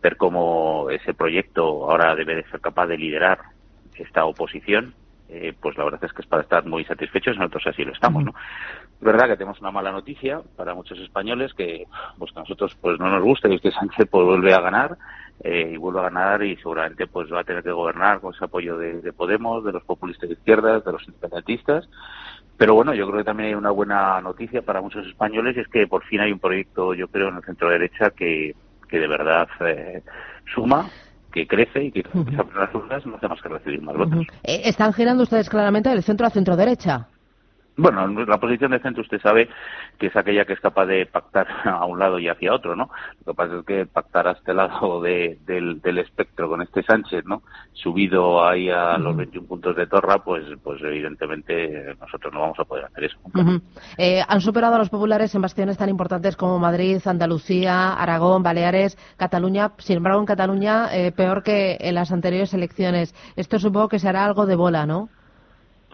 ver 0.02 0.16
cómo 0.16 0.90
ese 0.90 1.14
proyecto 1.14 1.90
ahora 1.92 2.16
debe 2.16 2.36
de 2.36 2.44
ser 2.50 2.62
capaz 2.62 2.88
de 2.88 2.98
liderar 2.98 3.40
esta 3.96 4.24
oposición, 4.26 4.94
eh, 5.28 5.54
pues 5.60 5.78
la 5.78 5.84
verdad 5.84 6.04
es 6.06 6.14
que 6.14 6.22
es 6.22 6.28
para 6.28 6.44
estar 6.44 6.66
muy 6.66 6.84
satisfechos, 6.86 7.38
nosotros 7.38 7.68
así 7.68 7.84
lo 7.84 7.92
estamos, 7.92 8.24
¿no? 8.24 8.34
Es 9.00 9.06
verdad 9.06 9.28
que 9.28 9.38
tenemos 9.38 9.62
una 9.62 9.72
mala 9.72 9.94
noticia 9.94 10.42
para 10.58 10.74
muchos 10.74 11.00
españoles 11.00 11.54
que, 11.54 11.88
pues 12.18 12.34
que 12.34 12.40
a 12.40 12.42
nosotros 12.42 12.76
pues 12.82 13.00
no 13.00 13.10
nos 13.10 13.24
gusta 13.24 13.48
y 13.48 13.56
es 13.56 13.62
que 13.62 13.72
Sánchez 13.72 14.10
pues 14.12 14.26
vuelve 14.26 14.54
a 14.54 14.60
ganar 14.60 14.98
eh, 15.42 15.72
y 15.74 15.78
vuelve 15.78 16.02
a 16.02 16.04
ganar 16.04 16.44
y 16.44 16.58
seguramente 16.58 17.08
pues 17.08 17.32
va 17.32 17.40
a 17.40 17.44
tener 17.46 17.64
que 17.64 17.72
gobernar 17.72 18.20
con 18.20 18.34
ese 18.34 18.44
apoyo 18.44 18.78
de, 18.78 19.00
de 19.00 19.14
Podemos, 19.14 19.64
de 19.64 19.72
los 19.72 19.84
populistas 19.84 20.28
de 20.28 20.36
izquierdas, 20.36 20.84
de 20.84 20.92
los 20.92 21.08
independentistas. 21.08 21.88
Pero 22.58 22.76
bueno, 22.76 22.94
yo 22.94 23.08
creo 23.08 23.20
que 23.20 23.24
también 23.24 23.50
hay 23.50 23.56
una 23.56 23.72
buena 23.72 24.20
noticia 24.20 24.62
para 24.62 24.82
muchos 24.82 25.08
españoles 25.08 25.56
y 25.56 25.62
es 25.62 25.68
que 25.70 25.88
por 25.88 26.04
fin 26.04 26.20
hay 26.20 26.34
un 26.34 26.40
proyecto, 26.40 26.94
yo 26.94 27.08
creo, 27.08 27.30
en 27.30 27.38
el 27.38 27.44
centro 27.44 27.70
derecha 27.70 28.10
que, 28.10 28.54
que 28.90 29.00
de 29.00 29.08
verdad 29.08 29.48
eh, 29.62 30.04
suma, 30.54 30.90
que 31.32 31.48
crece 31.48 31.86
y 31.86 31.92
que 31.94 32.02
se 32.02 32.36
abren 32.36 32.60
las 32.60 32.76
urnas 32.76 33.06
no 33.06 33.16
hace 33.16 33.28
más 33.30 33.42
que 33.42 33.48
recibir 33.48 33.82
más 33.82 33.96
votos. 33.96 34.28
Eh, 34.44 34.64
están 34.66 34.92
girando 34.92 35.24
ustedes 35.24 35.50
claramente 35.50 35.88
del 35.88 36.04
centro 36.04 36.28
a 36.28 36.32
centro-derecha. 36.32 37.08
Bueno, 37.82 38.08
la 38.26 38.38
posición 38.40 38.72
de 38.72 38.80
centro 38.80 39.02
usted 39.02 39.22
sabe 39.22 39.50
que 39.98 40.08
es 40.08 40.16
aquella 40.16 40.46
que 40.46 40.54
es 40.54 40.60
capaz 40.60 40.86
de 40.86 41.06
pactar 41.06 41.48
a 41.66 41.86
un 41.86 41.98
lado 42.00 42.20
y 42.20 42.28
hacia 42.28 42.54
otro, 42.54 42.76
¿no? 42.76 42.90
Lo 43.26 43.34
que 43.34 43.38
pasa 43.38 43.56
es 43.60 43.66
que 43.66 43.86
pactar 43.86 44.28
a 44.28 44.32
este 44.32 44.54
lado 44.54 45.02
de- 45.02 45.38
del, 45.46 45.82
del 45.82 45.98
espectro 46.00 46.50
con 46.50 46.62
este 46.62 46.84
Sánchez, 46.84 47.26
¿no? 47.26 47.42
Subido 47.74 48.46
ahí 48.46 48.70
a 48.70 48.98
los 48.98 49.16
21 49.16 49.48
puntos 49.48 49.76
de 49.76 49.88
Torra, 49.88 50.20
pues, 50.24 50.44
pues 50.64 50.82
evidentemente 50.82 51.96
nosotros 52.00 52.34
no 52.34 52.42
vamos 52.42 52.60
a 52.60 52.66
poder 52.66 52.86
hacer 52.86 53.06
eso. 53.06 53.18
nunca. 53.24 53.66
Eh, 53.98 54.22
han 54.28 54.42
superado 54.42 54.76
a 54.76 54.78
los 54.80 54.90
populares 54.90 55.34
en 55.36 55.42
bastiones 55.42 55.78
tan 55.78 55.90
importantes 55.90 56.36
como 56.36 56.60
Madrid, 56.60 57.02
Andalucía, 57.06 57.94
Aragón, 57.94 58.44
Baleares, 58.44 58.98
Cataluña. 59.18 59.72
Sin 59.78 59.98
embargo, 59.98 60.20
en 60.20 60.26
Cataluña, 60.26 60.88
eh, 60.96 61.12
peor 61.12 61.44
que 61.44 61.78
en 61.80 61.96
las 61.96 62.12
anteriores 62.12 62.54
elecciones. 62.54 63.14
Esto 63.36 63.60
supongo 63.60 63.90
que 63.90 64.00
será 64.00 64.26
algo 64.26 64.46
de 64.46 64.56
bola, 64.56 64.86
¿no? 64.86 65.10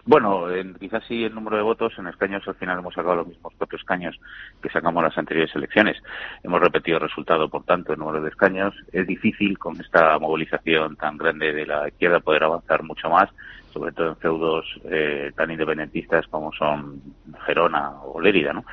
Bueno, 0.08 0.48
en- 0.52 0.74
quizás 0.74 1.02
sí 1.08 1.24
el 1.24 1.34
número 1.34 1.56
de 1.56 1.64
votos 1.64 1.92
en 1.98 2.06
escaños 2.06 2.46
al 2.46 2.54
final 2.54 2.78
hemos 2.78 2.94
sacado 2.94 3.16
los 3.16 3.26
mismos 3.26 3.52
cuatro 3.58 3.76
escaños 3.76 4.16
que 4.62 4.68
sacamos 4.70 5.00
en 5.00 5.08
las 5.08 5.18
anteriores 5.18 5.54
elecciones. 5.56 5.96
Hemos 6.44 6.60
repetido 6.60 6.98
el 6.98 7.02
resultado, 7.08 7.48
por 7.48 7.64
tanto, 7.64 7.92
el 7.92 7.98
número 7.98 8.22
de 8.22 8.28
escaños. 8.28 8.72
Es 8.92 9.04
difícil 9.06 9.58
con 9.58 9.80
esta 9.80 10.16
movilización 10.20 10.94
tan 10.96 11.18
grande 11.18 11.52
de 11.52 11.66
la 11.66 11.88
izquierda 11.88 12.20
poder 12.20 12.44
avanzar 12.44 12.84
mucho 12.84 13.10
más, 13.10 13.28
sobre 13.72 13.90
todo 13.92 14.10
en 14.10 14.16
feudos 14.18 14.64
eh, 14.84 15.32
tan 15.36 15.50
independentistas 15.50 16.24
como 16.28 16.52
son 16.52 17.02
Gerona 17.44 18.00
o 18.02 18.20
Lérida, 18.20 18.52
¿no? 18.52 18.64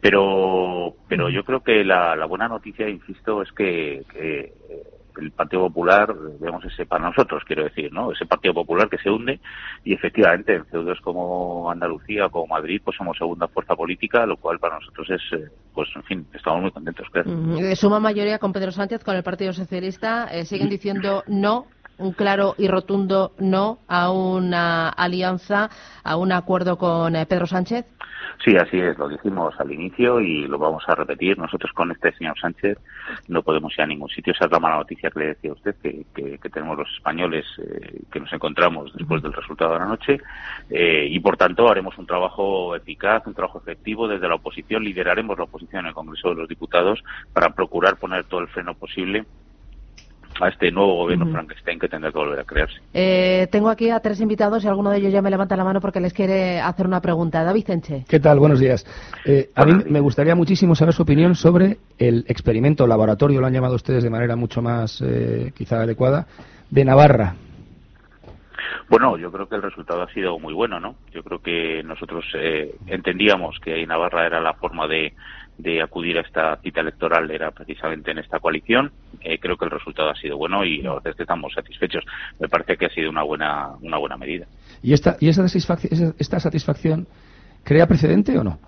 Pero, 0.00 0.94
pero 1.08 1.28
yo 1.28 1.44
creo 1.44 1.60
que 1.62 1.84
la, 1.84 2.16
la 2.16 2.26
buena 2.26 2.48
noticia, 2.48 2.88
insisto, 2.88 3.42
es 3.42 3.52
que, 3.52 4.02
que, 4.12 4.52
eh, 4.68 4.82
el 5.20 5.30
Partido 5.30 5.62
Popular, 5.62 6.14
vemos 6.40 6.64
ese 6.64 6.86
para 6.86 7.04
nosotros, 7.04 7.42
quiero 7.46 7.64
decir, 7.64 7.92
¿no? 7.92 8.12
Ese 8.12 8.26
Partido 8.26 8.54
Popular 8.54 8.88
que 8.88 8.98
se 8.98 9.10
hunde 9.10 9.40
y 9.84 9.94
efectivamente 9.94 10.54
en 10.54 10.66
feudos 10.66 10.98
como 11.00 11.70
Andalucía, 11.70 12.28
como 12.28 12.46
Madrid, 12.46 12.80
pues 12.84 12.96
somos 12.96 13.16
segunda 13.16 13.48
fuerza 13.48 13.74
política, 13.76 14.26
lo 14.26 14.36
cual 14.36 14.58
para 14.58 14.76
nosotros 14.76 15.08
es, 15.10 15.22
eh, 15.38 15.48
pues 15.74 15.88
en 15.94 16.02
fin, 16.04 16.26
estamos 16.32 16.62
muy 16.62 16.70
contentos, 16.70 17.08
claro. 17.10 17.30
Suma 17.76 18.00
mayoría 18.00 18.38
con 18.38 18.52
Pedro 18.52 18.72
Sánchez, 18.72 19.04
con 19.04 19.16
el 19.16 19.22
Partido 19.22 19.52
Socialista, 19.52 20.28
eh, 20.32 20.44
siguen 20.44 20.68
diciendo 20.68 21.22
no 21.26 21.66
un 22.00 22.12
claro 22.12 22.54
y 22.58 22.66
rotundo 22.68 23.32
no 23.38 23.78
a 23.86 24.10
una 24.10 24.88
alianza, 24.88 25.70
a 26.02 26.16
un 26.16 26.32
acuerdo 26.32 26.78
con 26.78 27.14
eh, 27.14 27.26
Pedro 27.26 27.46
Sánchez? 27.46 27.86
Sí, 28.44 28.56
así 28.56 28.78
es, 28.78 28.96
lo 28.96 29.08
dijimos 29.08 29.54
al 29.60 29.70
inicio 29.70 30.18
y 30.18 30.46
lo 30.46 30.58
vamos 30.58 30.82
a 30.86 30.94
repetir. 30.94 31.36
Nosotros 31.38 31.72
con 31.74 31.90
este 31.90 32.12
señor 32.12 32.38
Sánchez 32.40 32.78
no 33.28 33.42
podemos 33.42 33.74
ir 33.74 33.82
a 33.82 33.86
ningún 33.86 34.08
sitio. 34.08 34.32
Esa 34.32 34.46
es 34.46 34.50
la 34.50 34.58
mala 34.58 34.76
noticia 34.76 35.10
que 35.10 35.18
le 35.18 35.26
decía 35.26 35.52
usted, 35.52 35.74
que, 35.82 36.38
tenemos 36.50 36.78
los 36.78 36.88
españoles 36.96 37.44
eh, 37.58 38.00
que 38.10 38.18
nos 38.18 38.32
encontramos 38.32 38.92
después 38.94 39.22
del 39.22 39.34
resultado 39.34 39.74
de 39.74 39.78
la 39.78 39.86
noche. 39.86 40.20
Eh, 40.70 41.06
y 41.10 41.20
por 41.20 41.36
tanto 41.36 41.68
haremos 41.68 41.98
un 41.98 42.06
trabajo 42.06 42.74
eficaz, 42.74 43.26
un 43.26 43.34
trabajo 43.34 43.58
efectivo 43.58 44.08
desde 44.08 44.26
la 44.26 44.36
oposición. 44.36 44.84
Lideraremos 44.84 45.36
la 45.36 45.44
oposición 45.44 45.80
en 45.80 45.88
el 45.88 45.94
Congreso 45.94 46.30
de 46.30 46.36
los 46.36 46.48
Diputados 46.48 47.04
para 47.34 47.50
procurar 47.50 47.98
poner 47.98 48.24
todo 48.24 48.40
el 48.40 48.48
freno 48.48 48.74
posible 48.74 49.26
a 50.40 50.48
este 50.48 50.70
nuevo 50.70 50.96
gobierno 50.96 51.30
Frankenstein 51.30 51.78
que 51.78 51.88
tendrá 51.88 52.10
que 52.10 52.18
volver 52.18 52.40
a 52.40 52.44
crearse. 52.44 52.80
Eh, 52.94 53.46
tengo 53.50 53.68
aquí 53.68 53.90
a 53.90 54.00
tres 54.00 54.20
invitados 54.20 54.64
y 54.64 54.68
alguno 54.68 54.90
de 54.90 54.98
ellos 54.98 55.12
ya 55.12 55.22
me 55.22 55.30
levanta 55.30 55.56
la 55.56 55.64
mano 55.64 55.80
porque 55.80 56.00
les 56.00 56.12
quiere 56.12 56.60
hacer 56.60 56.86
una 56.86 57.00
pregunta. 57.00 57.44
David 57.44 57.70
Enche. 57.70 58.04
¿Qué 58.08 58.20
tal? 58.20 58.38
Buenos 58.38 58.60
días. 58.60 58.84
Eh, 59.24 59.50
a 59.54 59.64
mí 59.64 59.74
me 59.88 60.00
gustaría 60.00 60.34
muchísimo 60.34 60.74
saber 60.74 60.94
su 60.94 61.02
opinión 61.02 61.34
sobre 61.34 61.78
el 61.98 62.24
experimento 62.28 62.86
laboratorio, 62.86 63.40
lo 63.40 63.46
han 63.46 63.52
llamado 63.52 63.74
ustedes 63.74 64.02
de 64.02 64.10
manera 64.10 64.36
mucho 64.36 64.62
más 64.62 65.02
eh, 65.02 65.52
quizá 65.54 65.82
adecuada, 65.82 66.26
de 66.70 66.84
Navarra. 66.84 67.34
Bueno, 68.88 69.16
yo 69.16 69.30
creo 69.30 69.48
que 69.48 69.54
el 69.54 69.62
resultado 69.62 70.02
ha 70.02 70.12
sido 70.12 70.38
muy 70.38 70.52
bueno, 70.52 70.80
¿no? 70.80 70.96
Yo 71.12 71.22
creo 71.22 71.38
que 71.40 71.80
nosotros 71.84 72.24
entendíamos 72.88 73.56
que 73.60 73.86
Navarra 73.86 74.26
era 74.26 74.40
la 74.40 74.54
forma 74.54 74.88
de, 74.88 75.12
de 75.62 75.82
acudir 75.82 76.18
a 76.18 76.22
esta 76.22 76.56
cita 76.56 76.80
electoral 76.80 77.30
era 77.30 77.50
precisamente 77.50 78.10
en 78.10 78.18
esta 78.18 78.38
coalición. 78.38 78.92
Eh, 79.20 79.38
creo 79.38 79.56
que 79.56 79.64
el 79.64 79.70
resultado 79.70 80.10
ha 80.10 80.14
sido 80.14 80.36
bueno 80.36 80.64
y 80.64 80.82
la 80.82 80.94
verdad 80.94 81.14
estamos 81.18 81.52
satisfechos. 81.52 82.04
Me 82.38 82.48
parece 82.48 82.76
que 82.76 82.86
ha 82.86 82.90
sido 82.90 83.10
una 83.10 83.22
buena, 83.22 83.70
una 83.80 83.98
buena 83.98 84.16
medida. 84.16 84.46
¿Y 84.82 84.92
esta, 84.92 85.16
y 85.20 85.32
satisfacción, 85.32 86.14
esta 86.18 86.40
satisfacción 86.40 87.06
crea 87.64 87.86
precedente 87.86 88.38
o 88.38 88.44
no? 88.44 88.58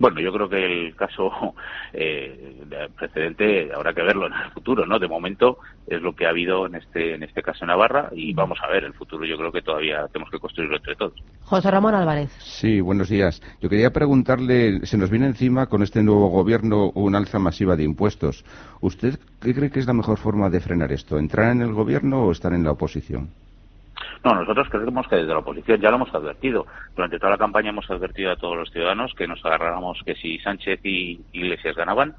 Bueno, 0.00 0.18
yo 0.18 0.32
creo 0.32 0.48
que 0.48 0.64
el 0.64 0.96
caso 0.96 1.30
eh, 1.92 2.56
precedente 2.96 3.70
habrá 3.72 3.92
que 3.92 4.02
verlo 4.02 4.26
en 4.26 4.32
el 4.32 4.50
futuro, 4.50 4.86
¿no? 4.86 4.98
De 4.98 5.06
momento 5.06 5.58
es 5.86 6.00
lo 6.00 6.16
que 6.16 6.24
ha 6.24 6.30
habido 6.30 6.64
en 6.66 6.76
este 6.76 7.14
en 7.14 7.22
este 7.22 7.42
caso 7.42 7.64
en 7.64 7.68
Navarra 7.68 8.08
y 8.12 8.32
vamos 8.32 8.58
a 8.62 8.68
ver 8.68 8.84
el 8.84 8.94
futuro. 8.94 9.26
Yo 9.26 9.36
creo 9.36 9.52
que 9.52 9.60
todavía 9.60 10.08
tenemos 10.08 10.30
que 10.30 10.38
construirlo 10.38 10.76
entre 10.76 10.96
todos. 10.96 11.22
José 11.42 11.70
Ramón 11.70 11.94
Álvarez. 11.94 12.30
Sí, 12.38 12.80
buenos 12.80 13.10
días. 13.10 13.42
Yo 13.60 13.68
quería 13.68 13.90
preguntarle, 13.90 14.86
se 14.86 14.96
nos 14.96 15.10
viene 15.10 15.26
encima 15.26 15.66
con 15.66 15.82
este 15.82 16.02
nuevo 16.02 16.28
gobierno 16.28 16.90
un 16.94 17.14
alza 17.14 17.38
masiva 17.38 17.76
de 17.76 17.84
impuestos. 17.84 18.42
¿Usted 18.80 19.18
qué 19.42 19.54
cree 19.54 19.70
que 19.70 19.80
es 19.80 19.86
la 19.86 19.92
mejor 19.92 20.16
forma 20.16 20.48
de 20.48 20.60
frenar 20.60 20.92
esto? 20.92 21.18
¿Entrar 21.18 21.52
en 21.52 21.60
el 21.60 21.74
gobierno 21.74 22.22
o 22.22 22.32
estar 22.32 22.54
en 22.54 22.64
la 22.64 22.70
oposición? 22.70 23.28
No, 24.24 24.34
nosotros 24.34 24.68
creemos 24.70 25.06
que 25.08 25.16
desde 25.16 25.32
la 25.32 25.38
oposición 25.38 25.80
ya 25.80 25.90
lo 25.90 25.96
hemos 25.96 26.14
advertido. 26.14 26.66
Durante 26.94 27.18
toda 27.18 27.32
la 27.32 27.38
campaña 27.38 27.70
hemos 27.70 27.90
advertido 27.90 28.32
a 28.32 28.36
todos 28.36 28.56
los 28.56 28.70
ciudadanos 28.70 29.14
que 29.14 29.26
nos 29.26 29.44
agarráramos 29.44 30.00
que 30.04 30.14
si 30.14 30.38
Sánchez 30.38 30.80
y 30.84 31.20
Iglesias 31.32 31.76
ganaban, 31.76 32.14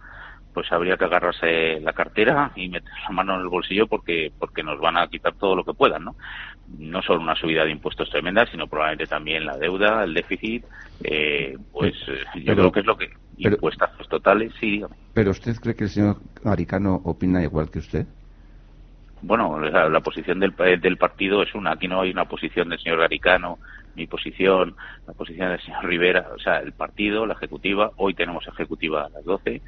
pues 0.53 0.71
habría 0.71 0.97
que 0.97 1.05
agarrarse 1.05 1.79
la 1.79 1.93
cartera 1.93 2.51
y 2.55 2.67
meter 2.69 2.91
la 3.03 3.15
mano 3.15 3.35
en 3.35 3.41
el 3.41 3.47
bolsillo 3.47 3.87
porque 3.87 4.31
porque 4.37 4.63
nos 4.63 4.79
van 4.79 4.97
a 4.97 5.07
quitar 5.07 5.33
todo 5.35 5.55
lo 5.55 5.63
que 5.63 5.73
puedan, 5.73 6.03
¿no? 6.03 6.15
No 6.77 7.01
solo 7.01 7.21
una 7.21 7.35
subida 7.35 7.63
de 7.63 7.71
impuestos 7.71 8.09
tremenda, 8.09 8.45
sino 8.45 8.67
probablemente 8.67 9.07
también 9.07 9.45
la 9.45 9.57
deuda, 9.57 10.03
el 10.03 10.13
déficit, 10.13 10.65
eh, 11.03 11.57
pues 11.71 11.93
eh, 12.07 12.41
yo 12.43 12.55
creo 12.55 12.71
que 12.71 12.79
es 12.81 12.85
lo 12.85 12.97
que 12.97 13.09
impuestos 13.37 13.89
totales, 14.09 14.51
sí. 14.59 14.83
Pero 15.13 15.31
usted 15.31 15.55
cree 15.57 15.75
que 15.75 15.85
el 15.85 15.89
señor 15.89 16.17
Maricano 16.43 17.01
opina 17.03 17.41
igual 17.43 17.69
que 17.69 17.79
usted? 17.79 18.05
Bueno, 19.21 19.59
la, 19.59 19.99
posición 20.01 20.39
del, 20.39 20.53
del, 20.55 20.97
partido 20.97 21.43
es 21.43 21.53
una. 21.53 21.73
Aquí 21.73 21.87
no 21.87 22.01
hay 22.01 22.11
una 22.11 22.25
posición 22.25 22.69
del 22.69 22.79
señor 22.79 22.99
Garicano, 22.99 23.59
mi 23.95 24.07
posición, 24.07 24.75
la 25.07 25.13
posición 25.13 25.49
del 25.49 25.61
señor 25.61 25.85
Rivera. 25.85 26.29
O 26.35 26.39
sea, 26.39 26.59
el 26.59 26.73
partido, 26.73 27.25
la 27.25 27.33
ejecutiva, 27.33 27.91
hoy 27.97 28.13
tenemos 28.13 28.47
ejecutiva 28.47 29.05
a 29.05 29.09
las 29.09 29.23
12 29.23 29.61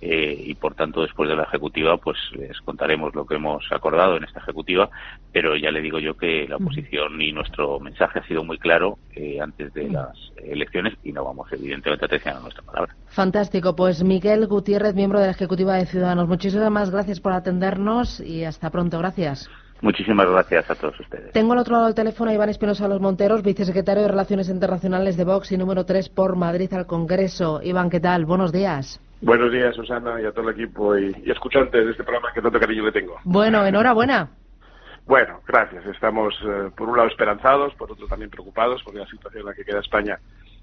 eh, 0.00 0.42
y 0.46 0.54
por 0.54 0.74
tanto 0.74 1.02
después 1.02 1.28
de 1.28 1.36
la 1.36 1.42
ejecutiva 1.42 1.98
pues 1.98 2.16
les 2.32 2.58
contaremos 2.60 3.14
lo 3.14 3.26
que 3.26 3.34
hemos 3.34 3.64
acordado 3.70 4.16
en 4.16 4.24
esta 4.24 4.40
ejecutiva 4.40 4.88
pero 5.32 5.56
ya 5.56 5.70
le 5.70 5.82
digo 5.82 5.98
yo 5.98 6.16
que 6.16 6.46
la 6.48 6.56
oposición 6.56 7.20
y 7.20 7.32
nuestro 7.32 7.78
mensaje 7.80 8.20
ha 8.20 8.26
sido 8.26 8.42
muy 8.42 8.58
claro 8.58 8.98
eh, 9.14 9.38
antes 9.40 9.72
de 9.74 9.88
las 9.90 10.16
elecciones 10.36 10.94
y 11.04 11.12
no 11.12 11.24
vamos 11.24 11.52
evidentemente 11.52 12.04
a 12.04 12.08
traicionar 12.08 12.42
nuestra 12.42 12.62
palabra. 12.62 12.94
Fantástico, 13.08 13.76
pues 13.76 14.02
Miguel 14.02 14.46
Gutiérrez, 14.46 14.94
miembro 14.94 15.20
de 15.20 15.26
la 15.26 15.32
Ejecutiva 15.32 15.74
de 15.76 15.86
Ciudadanos, 15.86 16.28
muchísimas 16.28 16.90
gracias 16.90 17.20
por 17.20 17.32
atendernos 17.32 18.20
y 18.20 18.44
hasta 18.44 18.70
pronto, 18.70 18.98
gracias. 18.98 19.48
Muchísimas 19.82 20.28
gracias 20.28 20.70
a 20.70 20.74
todos 20.74 20.98
ustedes. 21.00 21.32
Tengo 21.32 21.52
al 21.52 21.58
otro 21.58 21.74
lado 21.74 21.86
del 21.86 21.94
teléfono 21.94 22.30
a 22.30 22.34
Iván 22.34 22.50
Espinosa 22.50 22.86
Los 22.86 23.00
Monteros, 23.00 23.42
vicesecretario 23.42 24.02
de 24.02 24.08
Relaciones 24.08 24.48
Internacionales 24.48 25.16
de 25.16 25.24
Vox 25.24 25.52
y 25.52 25.56
número 25.56 25.84
3 25.86 26.10
por 26.10 26.36
Madrid 26.36 26.72
al 26.74 26.86
Congreso. 26.86 27.60
Iván, 27.62 27.88
¿qué 27.88 28.00
tal? 28.00 28.26
Buenos 28.26 28.52
días. 28.52 29.00
Buenos 29.22 29.52
días, 29.52 29.74
Susana, 29.74 30.20
y 30.20 30.24
a 30.24 30.32
todo 30.32 30.48
el 30.48 30.54
equipo 30.54 30.96
y, 30.96 31.14
escuchantes 31.30 31.84
de 31.84 31.90
este 31.90 32.04
programa 32.04 32.32
que 32.34 32.40
tanto 32.40 32.58
cariño 32.58 32.84
le 32.84 32.92
tengo. 32.92 33.16
Bueno, 33.24 33.64
enhorabuena. 33.66 34.30
Bueno, 35.06 35.40
gracias. 35.46 35.84
Estamos, 35.86 36.34
eh, 36.42 36.70
por 36.76 36.88
un 36.88 36.96
lado, 36.96 37.08
esperanzados, 37.08 37.74
por 37.74 37.90
otro 37.92 38.06
también 38.06 38.30
preocupados, 38.30 38.82
porque 38.82 39.00
la 39.00 39.06
situación 39.06 39.40
en 39.40 39.46
la 39.46 39.54
que 39.54 39.64
queda 39.64 39.80
España 39.80 40.18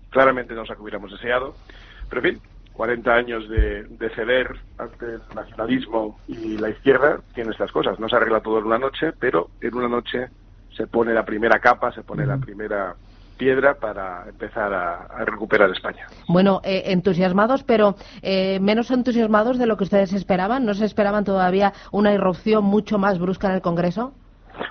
claramente 0.10 0.54
no 0.54 0.64
es 0.64 0.70
la 0.70 0.76
que 0.76 0.82
hubiéramos 0.82 1.12
deseado. 1.12 1.54
Pero, 2.10 2.22
en 2.26 2.34
fin, 2.34 2.42
40 2.78 3.12
años 3.12 3.50
de, 3.50 4.10
ceder 4.16 4.56
ante 4.78 5.06
el 5.06 5.22
nacionalismo 5.36 6.20
y 6.28 6.58
la 6.60 6.70
izquierda 6.70 7.20
tiene 7.34 7.50
estas 7.50 7.72
cosas. 7.72 8.00
No 8.00 8.08
se 8.08 8.16
arregla 8.16 8.40
todo 8.40 8.60
en 8.60 8.66
una 8.66 8.78
noche, 8.78 9.14
pero 9.20 9.50
en 9.62 9.76
una 9.76 9.90
noche 9.90 10.28
se 10.76 10.86
pone 10.86 11.12
la 11.12 11.26
primera 11.26 11.60
capa, 11.60 11.92
se 11.92 12.04
pone 12.04 12.24
la 12.26 12.38
primera 12.38 12.96
piedra 13.36 13.76
para 13.76 14.26
empezar 14.30 14.72
a, 14.74 15.26
recuperar 15.26 15.72
España. 15.72 16.06
Bueno, 16.28 16.62
eh, 16.64 16.84
entusiasmados, 16.86 17.64
pero 17.64 17.96
eh, 18.22 18.60
menos 18.62 18.92
entusiasmados 18.92 19.58
de 19.58 19.66
lo 19.66 19.76
que 19.76 19.84
ustedes 19.84 20.14
esperaban. 20.14 20.64
¿No 20.64 20.76
se 20.76 20.86
esperaban 20.86 21.26
todavía 21.26 21.74
una 21.92 22.14
irrupción 22.14 22.64
mucho 22.64 23.00
más 23.00 23.18
brusca 23.18 23.48
en 23.50 23.56
el 23.56 23.62
Congreso? 23.62 24.14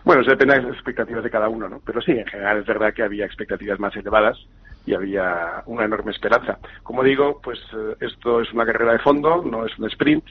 Bueno, 0.05 0.23
eso 0.23 0.31
depende 0.31 0.55
de 0.55 0.63
las 0.63 0.75
expectativas 0.75 1.25
de 1.25 1.31
cada 1.31 1.49
uno, 1.49 1.69
¿no? 1.69 1.81
Pero 1.85 2.01
sí, 2.01 2.13
en 2.13 2.27
general 2.27 2.59
es 2.59 2.67
verdad 2.67 2.95
que 2.95 3.03
había 3.03 3.27
expectativas 3.27 3.81
más 3.81 3.95
elevadas 3.97 4.39
y 4.87 4.95
había 4.95 5.63
una 5.67 5.85
enorme 5.85 6.13
esperanza. 6.13 6.59
Como 6.83 7.03
digo, 7.03 7.41
pues 7.43 7.59
eh, 7.73 7.97
esto 8.01 8.41
es 8.41 8.53
una 8.53 8.65
carrera 8.65 8.93
de 8.93 9.01
fondo, 9.01 9.43
no 9.45 9.67
es 9.67 9.77
un 9.79 9.87
sprint. 9.87 10.25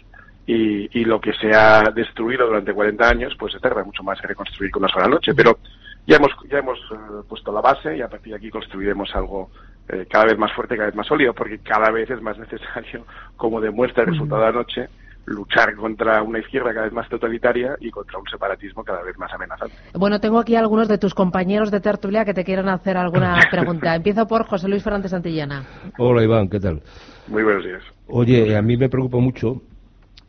Y, 0.47 0.99
y, 0.99 1.05
lo 1.05 1.19
que 1.19 1.33
se 1.33 1.55
ha 1.55 1.89
destruido 1.89 2.45
durante 2.45 2.71
40 2.71 3.09
años, 3.09 3.35
pues 3.37 3.53
se 3.53 3.59
tarda 3.59 3.83
mucho 3.83 4.03
más 4.03 4.19
en 4.21 4.29
reconstruir 4.29 4.69
con 4.69 4.83
una 4.83 4.93
sola 4.93 5.07
noche. 5.07 5.33
Pero 5.33 5.57
ya 6.05 6.17
hemos, 6.17 6.31
ya 6.49 6.59
hemos 6.59 6.77
eh, 6.91 7.23
puesto 7.27 7.51
la 7.51 7.61
base 7.61 7.97
y 7.97 8.01
a 8.01 8.07
partir 8.07 8.31
de 8.31 8.37
aquí 8.37 8.49
construiremos 8.51 9.09
algo 9.15 9.49
eh, 9.89 10.05
cada 10.09 10.25
vez 10.25 10.37
más 10.37 10.51
fuerte, 10.53 10.75
cada 10.75 10.87
vez 10.87 10.95
más 10.95 11.07
sólido, 11.07 11.33
porque 11.33 11.59
cada 11.59 11.89
vez 11.91 12.09
es 12.09 12.21
más 12.21 12.37
necesario, 12.37 13.05
como 13.35 13.59
demuestra 13.59 14.03
el 14.03 14.11
resultado 14.11 14.41
de 14.41 14.47
anoche, 14.47 14.89
luchar 15.25 15.75
contra 15.75 16.21
una 16.21 16.39
izquierda 16.39 16.73
cada 16.73 16.85
vez 16.85 16.93
más 16.93 17.09
totalitaria 17.09 17.75
y 17.79 17.89
contra 17.89 18.19
un 18.19 18.27
separatismo 18.27 18.83
cada 18.83 19.01
vez 19.03 19.17
más 19.17 19.31
amenazante. 19.33 19.75
Bueno, 19.93 20.19
tengo 20.19 20.39
aquí 20.39 20.55
algunos 20.55 20.87
de 20.87 20.97
tus 20.97 21.13
compañeros 21.13 21.71
de 21.71 21.79
tertulia 21.79 22.25
que 22.25 22.33
te 22.33 22.43
quieren 22.43 22.69
hacer 22.69 22.97
alguna 22.97 23.39
pregunta. 23.51 23.95
Empiezo 23.95 24.27
por 24.27 24.45
José 24.45 24.67
Luis 24.67 24.83
Fernández 24.83 25.11
Santillana. 25.11 25.63
Hola 25.97 26.23
Iván, 26.23 26.49
¿qué 26.49 26.59
tal? 26.59 26.81
Muy 27.27 27.43
buenos 27.43 27.63
días. 27.63 27.83
Oye, 28.07 28.55
a 28.55 28.61
mí 28.61 28.77
me 28.77 28.89
preocupa 28.89 29.17
mucho 29.17 29.61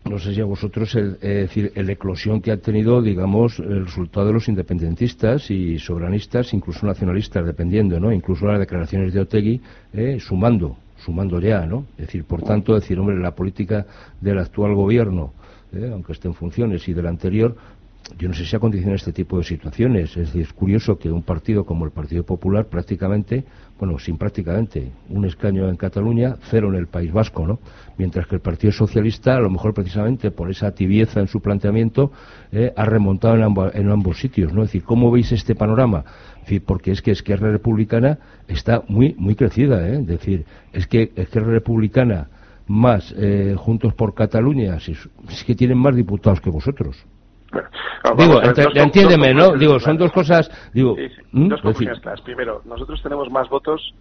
no 0.08 0.18
sé 0.18 0.34
si 0.34 0.40
a 0.40 0.44
vosotros, 0.44 0.94
el, 0.94 1.18
decir, 1.18 1.72
la 1.74 1.92
eclosión 1.92 2.40
que 2.40 2.52
ha 2.52 2.58
tenido, 2.58 3.02
digamos, 3.02 3.58
el 3.58 3.86
resultado 3.86 4.26
de 4.26 4.34
los 4.34 4.48
independentistas 4.48 5.50
y 5.50 5.78
soberanistas, 5.78 6.54
incluso 6.54 6.86
nacionalistas, 6.86 7.44
dependiendo, 7.44 7.98
¿no? 7.98 8.12
Incluso 8.12 8.46
las 8.46 8.60
declaraciones 8.60 9.12
de 9.12 9.20
Otegui, 9.20 9.60
eh, 9.92 10.18
sumando, 10.20 10.76
sumando 10.98 11.40
ya, 11.40 11.66
¿no? 11.66 11.86
Es 11.98 12.06
decir, 12.06 12.24
por 12.24 12.42
tanto, 12.42 12.74
decir, 12.74 12.98
hombre, 12.98 13.18
la 13.18 13.34
política 13.34 13.86
del 14.20 14.38
actual 14.38 14.74
gobierno, 14.74 15.32
eh, 15.72 15.90
aunque 15.92 16.12
esté 16.12 16.28
en 16.28 16.34
funciones, 16.34 16.88
y 16.88 16.92
del 16.92 17.06
anterior, 17.06 17.56
yo 18.18 18.28
no 18.28 18.34
sé 18.34 18.44
si 18.44 18.54
ha 18.54 18.60
condicionado 18.60 18.96
este 18.96 19.12
tipo 19.12 19.38
de 19.38 19.44
situaciones. 19.44 20.10
Es 20.10 20.26
decir, 20.26 20.42
es 20.42 20.52
curioso 20.52 20.98
que 20.98 21.10
un 21.10 21.22
partido 21.22 21.64
como 21.64 21.84
el 21.84 21.90
Partido 21.90 22.22
Popular 22.24 22.66
prácticamente, 22.66 23.44
bueno, 23.78 23.98
sin 23.98 24.16
prácticamente, 24.16 24.90
un 25.08 25.24
escaño 25.24 25.68
en 25.68 25.76
Cataluña, 25.76 26.36
cero 26.48 26.68
en 26.68 26.76
el 26.76 26.86
País 26.86 27.12
Vasco, 27.12 27.46
¿no? 27.46 27.58
Mientras 27.98 28.26
que 28.26 28.36
el 28.36 28.40
Partido 28.40 28.72
Socialista, 28.72 29.36
a 29.36 29.40
lo 29.40 29.50
mejor 29.50 29.74
precisamente 29.74 30.30
por 30.30 30.50
esa 30.50 30.70
tibieza 30.70 31.20
en 31.20 31.26
su 31.26 31.40
planteamiento, 31.40 32.12
eh, 32.52 32.72
ha 32.76 32.84
remontado 32.84 33.34
en, 33.74 33.90
ambos 33.90 34.20
sitios, 34.20 34.52
¿no? 34.52 34.62
Es 34.62 34.68
decir, 34.68 34.84
¿cómo 34.84 35.10
veis 35.10 35.32
este 35.32 35.54
panorama? 35.54 36.04
Porque 36.64 36.92
es 36.92 37.02
que 37.02 37.10
Esquerra 37.10 37.50
Republicana 37.50 38.18
está 38.48 38.82
muy, 38.88 39.14
muy 39.18 39.34
crecida, 39.34 39.86
¿eh? 39.88 39.98
Es 40.00 40.06
decir, 40.06 40.44
es 40.72 40.86
que 40.86 41.12
Esquerra 41.16 41.48
Republicana 41.52 42.28
más 42.68 43.14
eh, 43.16 43.54
Juntos 43.56 43.94
por 43.94 44.14
Cataluña, 44.14 44.76
es 44.76 45.44
que 45.46 45.54
tienen 45.54 45.78
más 45.78 45.94
diputados 45.94 46.40
que 46.40 46.50
vosotros. 46.50 47.04
Bueno, 47.52 47.68
digo, 48.18 48.34
vamos 48.34 48.36
a 48.36 48.40
ver, 48.52 48.54
ent- 48.56 48.74
dos 48.74 48.84
entiéndeme, 48.84 49.34
dos 49.34 49.52
¿no? 49.52 49.58
Digo, 49.58 49.80
son 49.80 49.96
dos 49.96 50.12
cosas, 50.12 50.50
digo, 50.72 50.96
Sí, 50.96 51.08
sí. 51.08 51.22
¿Mm? 51.32 51.48
Dos 51.48 51.58
Es 51.58 51.62
conclusiones 51.62 51.88
decir, 51.96 52.02
claras. 52.02 52.20
Primero, 52.22 52.62
nosotros 52.64 53.02
tenemos 53.02 53.30
más 53.30 53.48
votos 53.48 53.94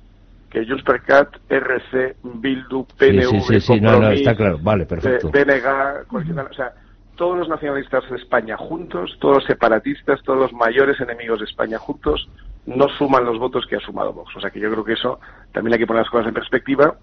que 0.49 0.65
Junts 0.65 0.83
per 0.83 1.01
Cat, 1.01 1.29
RC, 1.49 2.15
Bildu, 2.23 2.85
Sí, 2.89 2.95
PNV, 2.97 3.29
sí, 3.29 3.39
sí, 3.41 3.59
sí, 3.59 3.81
no, 3.81 3.87
no, 3.91 3.93
Compromís, 3.97 4.19
está 4.19 4.35
claro, 4.35 4.59
vale, 4.61 4.85
perfecto. 4.85 5.29
BNG, 5.31 6.07
cualquier- 6.07 6.39
o 6.39 6.53
sea, 6.53 6.73
todos 7.15 7.37
los 7.37 7.49
nacionalistas 7.49 8.09
de 8.09 8.17
España 8.17 8.57
juntos, 8.57 9.17
todos 9.19 9.35
los 9.35 9.45
separatistas, 9.45 10.21
todos 10.23 10.39
los 10.39 10.53
mayores 10.53 10.99
enemigos 10.99 11.39
de 11.39 11.45
España 11.45 11.77
juntos, 11.79 12.29
no 12.65 12.87
suman 12.89 13.25
los 13.25 13.39
votos 13.39 13.65
que 13.67 13.75
ha 13.75 13.79
sumado 13.79 14.13
Vox. 14.13 14.35
O 14.35 14.41
sea 14.41 14.49
que 14.49 14.59
yo 14.59 14.71
creo 14.71 14.83
que 14.83 14.93
eso 14.93 15.19
también 15.51 15.73
hay 15.73 15.79
que 15.79 15.87
poner 15.87 16.03
las 16.03 16.11
cosas 16.11 16.27
en 16.27 16.33
perspectiva 16.33 16.95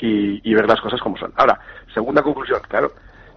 y, 0.00 0.40
y 0.48 0.54
ver 0.54 0.66
las 0.66 0.80
cosas 0.80 1.00
como 1.00 1.16
son. 1.16 1.32
Ahora, 1.36 1.60
segunda 1.92 2.22
conclusión, 2.22 2.60
claro, 2.68 2.92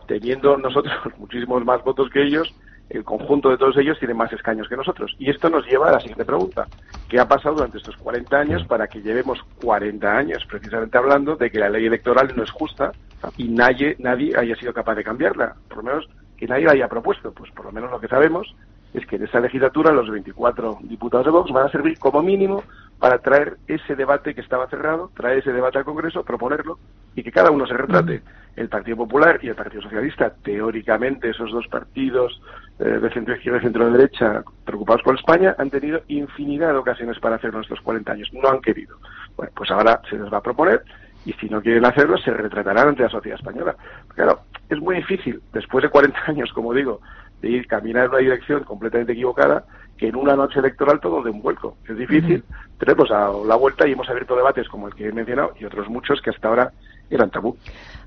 teniendo 0.07 0.57
nosotros 0.57 0.93
muchísimos 1.17 1.63
más 1.65 1.83
votos 1.83 2.09
que 2.09 2.23
ellos, 2.23 2.53
el 2.89 3.03
conjunto 3.03 3.49
de 3.49 3.57
todos 3.57 3.77
ellos 3.77 3.99
tiene 3.99 4.13
más 4.13 4.31
escaños 4.31 4.67
que 4.67 4.77
nosotros. 4.77 5.15
Y 5.19 5.29
esto 5.29 5.49
nos 5.49 5.65
lleva 5.65 5.89
a 5.89 5.93
la 5.93 5.99
siguiente 5.99 6.25
pregunta. 6.25 6.67
¿Qué 7.09 7.19
ha 7.19 7.27
pasado 7.27 7.55
durante 7.55 7.77
estos 7.77 7.97
40 7.97 8.37
años 8.37 8.65
para 8.65 8.87
que 8.87 9.01
llevemos 9.01 9.39
40 9.61 10.17
años 10.17 10.45
precisamente 10.49 10.97
hablando 10.97 11.35
de 11.35 11.49
que 11.49 11.59
la 11.59 11.69
ley 11.69 11.85
electoral 11.85 12.33
no 12.35 12.43
es 12.43 12.51
justa 12.51 12.91
y 13.37 13.47
nadie, 13.49 13.95
nadie 13.99 14.37
haya 14.37 14.55
sido 14.55 14.73
capaz 14.73 14.95
de 14.95 15.03
cambiarla? 15.03 15.55
Por 15.67 15.77
lo 15.77 15.83
menos 15.83 16.07
que 16.37 16.47
nadie 16.47 16.65
la 16.65 16.73
haya 16.73 16.87
propuesto. 16.87 17.31
Pues 17.31 17.51
por 17.51 17.65
lo 17.65 17.71
menos 17.71 17.91
lo 17.91 17.99
que 17.99 18.07
sabemos 18.07 18.55
es 18.93 19.05
que 19.05 19.17
en 19.17 19.23
esta 19.23 19.39
legislatura 19.39 19.91
los 19.91 20.09
24 20.09 20.79
diputados 20.83 21.25
de 21.25 21.31
Vox 21.31 21.51
van 21.51 21.67
a 21.67 21.71
servir 21.71 21.99
como 21.99 22.21
mínimo 22.21 22.63
para 22.99 23.19
traer 23.19 23.57
ese 23.67 23.95
debate 23.95 24.33
que 24.33 24.41
estaba 24.41 24.67
cerrado, 24.67 25.11
traer 25.15 25.39
ese 25.39 25.53
debate 25.53 25.77
al 25.77 25.85
Congreso, 25.85 26.23
proponerlo 26.23 26.79
y 27.15 27.23
que 27.23 27.31
cada 27.31 27.51
uno 27.51 27.67
se 27.67 27.73
retrate. 27.73 28.21
El 28.55 28.69
Partido 28.69 28.97
Popular 28.97 29.39
y 29.43 29.49
el 29.49 29.55
Partido 29.55 29.83
Socialista, 29.83 30.33
teóricamente 30.43 31.29
esos 31.29 31.51
dos 31.51 31.67
partidos 31.67 32.41
eh, 32.79 32.85
de 32.85 33.09
centro 33.11 33.35
izquierda 33.35 33.59
y 33.59 33.63
centro 33.63 33.91
derecha 33.91 34.43
preocupados 34.65 35.03
por 35.03 35.15
España, 35.15 35.55
han 35.59 35.69
tenido 35.69 36.01
infinidad 36.07 36.71
de 36.71 36.79
ocasiones 36.79 37.19
para 37.19 37.35
hacerlo 37.35 37.59
en 37.59 37.63
estos 37.63 37.81
40 37.81 38.11
años. 38.11 38.29
No 38.33 38.49
han 38.49 38.61
querido. 38.61 38.97
Bueno, 39.35 39.51
pues 39.55 39.69
ahora 39.69 40.01
se 40.09 40.17
les 40.17 40.33
va 40.33 40.39
a 40.39 40.41
proponer 40.41 40.83
y 41.25 41.33
si 41.33 41.49
no 41.49 41.61
quieren 41.61 41.85
hacerlo 41.85 42.17
se 42.17 42.31
retratarán 42.31 42.87
ante 42.87 43.03
la 43.03 43.09
sociedad 43.09 43.37
española. 43.37 43.75
Claro, 44.15 44.39
es 44.69 44.79
muy 44.79 44.95
difícil, 44.95 45.41
después 45.53 45.83
de 45.83 45.89
40 45.89 46.19
años, 46.27 46.51
como 46.53 46.73
digo, 46.73 47.01
de 47.41 47.49
ir 47.49 47.67
caminar 47.67 48.05
en 48.05 48.09
una 48.11 48.19
dirección 48.19 48.63
completamente 48.63 49.13
equivocada, 49.13 49.65
que 49.97 50.07
en 50.07 50.15
una 50.15 50.35
noche 50.35 50.59
electoral 50.59 50.99
todo 50.99 51.23
de 51.23 51.29
un 51.31 51.41
vuelco. 51.41 51.77
Es 51.87 51.97
difícil, 51.97 52.43
pero 52.77 52.91
hemos 52.93 53.09
dado 53.09 53.45
la 53.45 53.55
vuelta 53.55 53.87
y 53.87 53.93
hemos 53.93 54.07
abierto 54.09 54.35
debates 54.35 54.67
como 54.69 54.87
el 54.87 54.93
que 54.95 55.07
he 55.07 55.11
mencionado 55.11 55.53
y 55.59 55.65
otros 55.65 55.87
muchos 55.89 56.21
que 56.21 56.29
hasta 56.29 56.47
ahora 56.47 56.71
eran 57.09 57.29
tabú. 57.31 57.57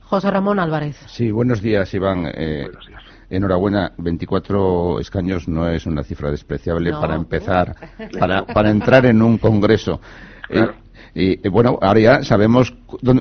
José 0.02 0.30
Ramón 0.30 0.58
Álvarez. 0.58 0.96
Sí, 1.08 1.30
buenos 1.30 1.60
días, 1.62 1.92
Iván. 1.94 2.26
Eh, 2.34 2.62
Buenos 2.64 2.86
días. 2.86 3.02
Enhorabuena, 3.30 3.92
24 3.98 4.98
escaños 4.98 5.46
no 5.48 5.68
es 5.68 5.86
una 5.86 6.02
cifra 6.02 6.30
despreciable 6.32 6.90
No. 6.90 7.00
para 7.00 7.14
empezar, 7.14 7.76
para, 8.18 8.44
para 8.44 8.70
entrar 8.70 9.06
en 9.06 9.22
un 9.22 9.38
congreso. 9.38 10.00
Eh, 10.48 10.54
Claro. 10.54 10.74
y 11.14 11.46
eh, 11.46 11.48
bueno, 11.48 11.78
ahora 11.80 12.00
ya 12.00 12.22
sabemos 12.24 12.72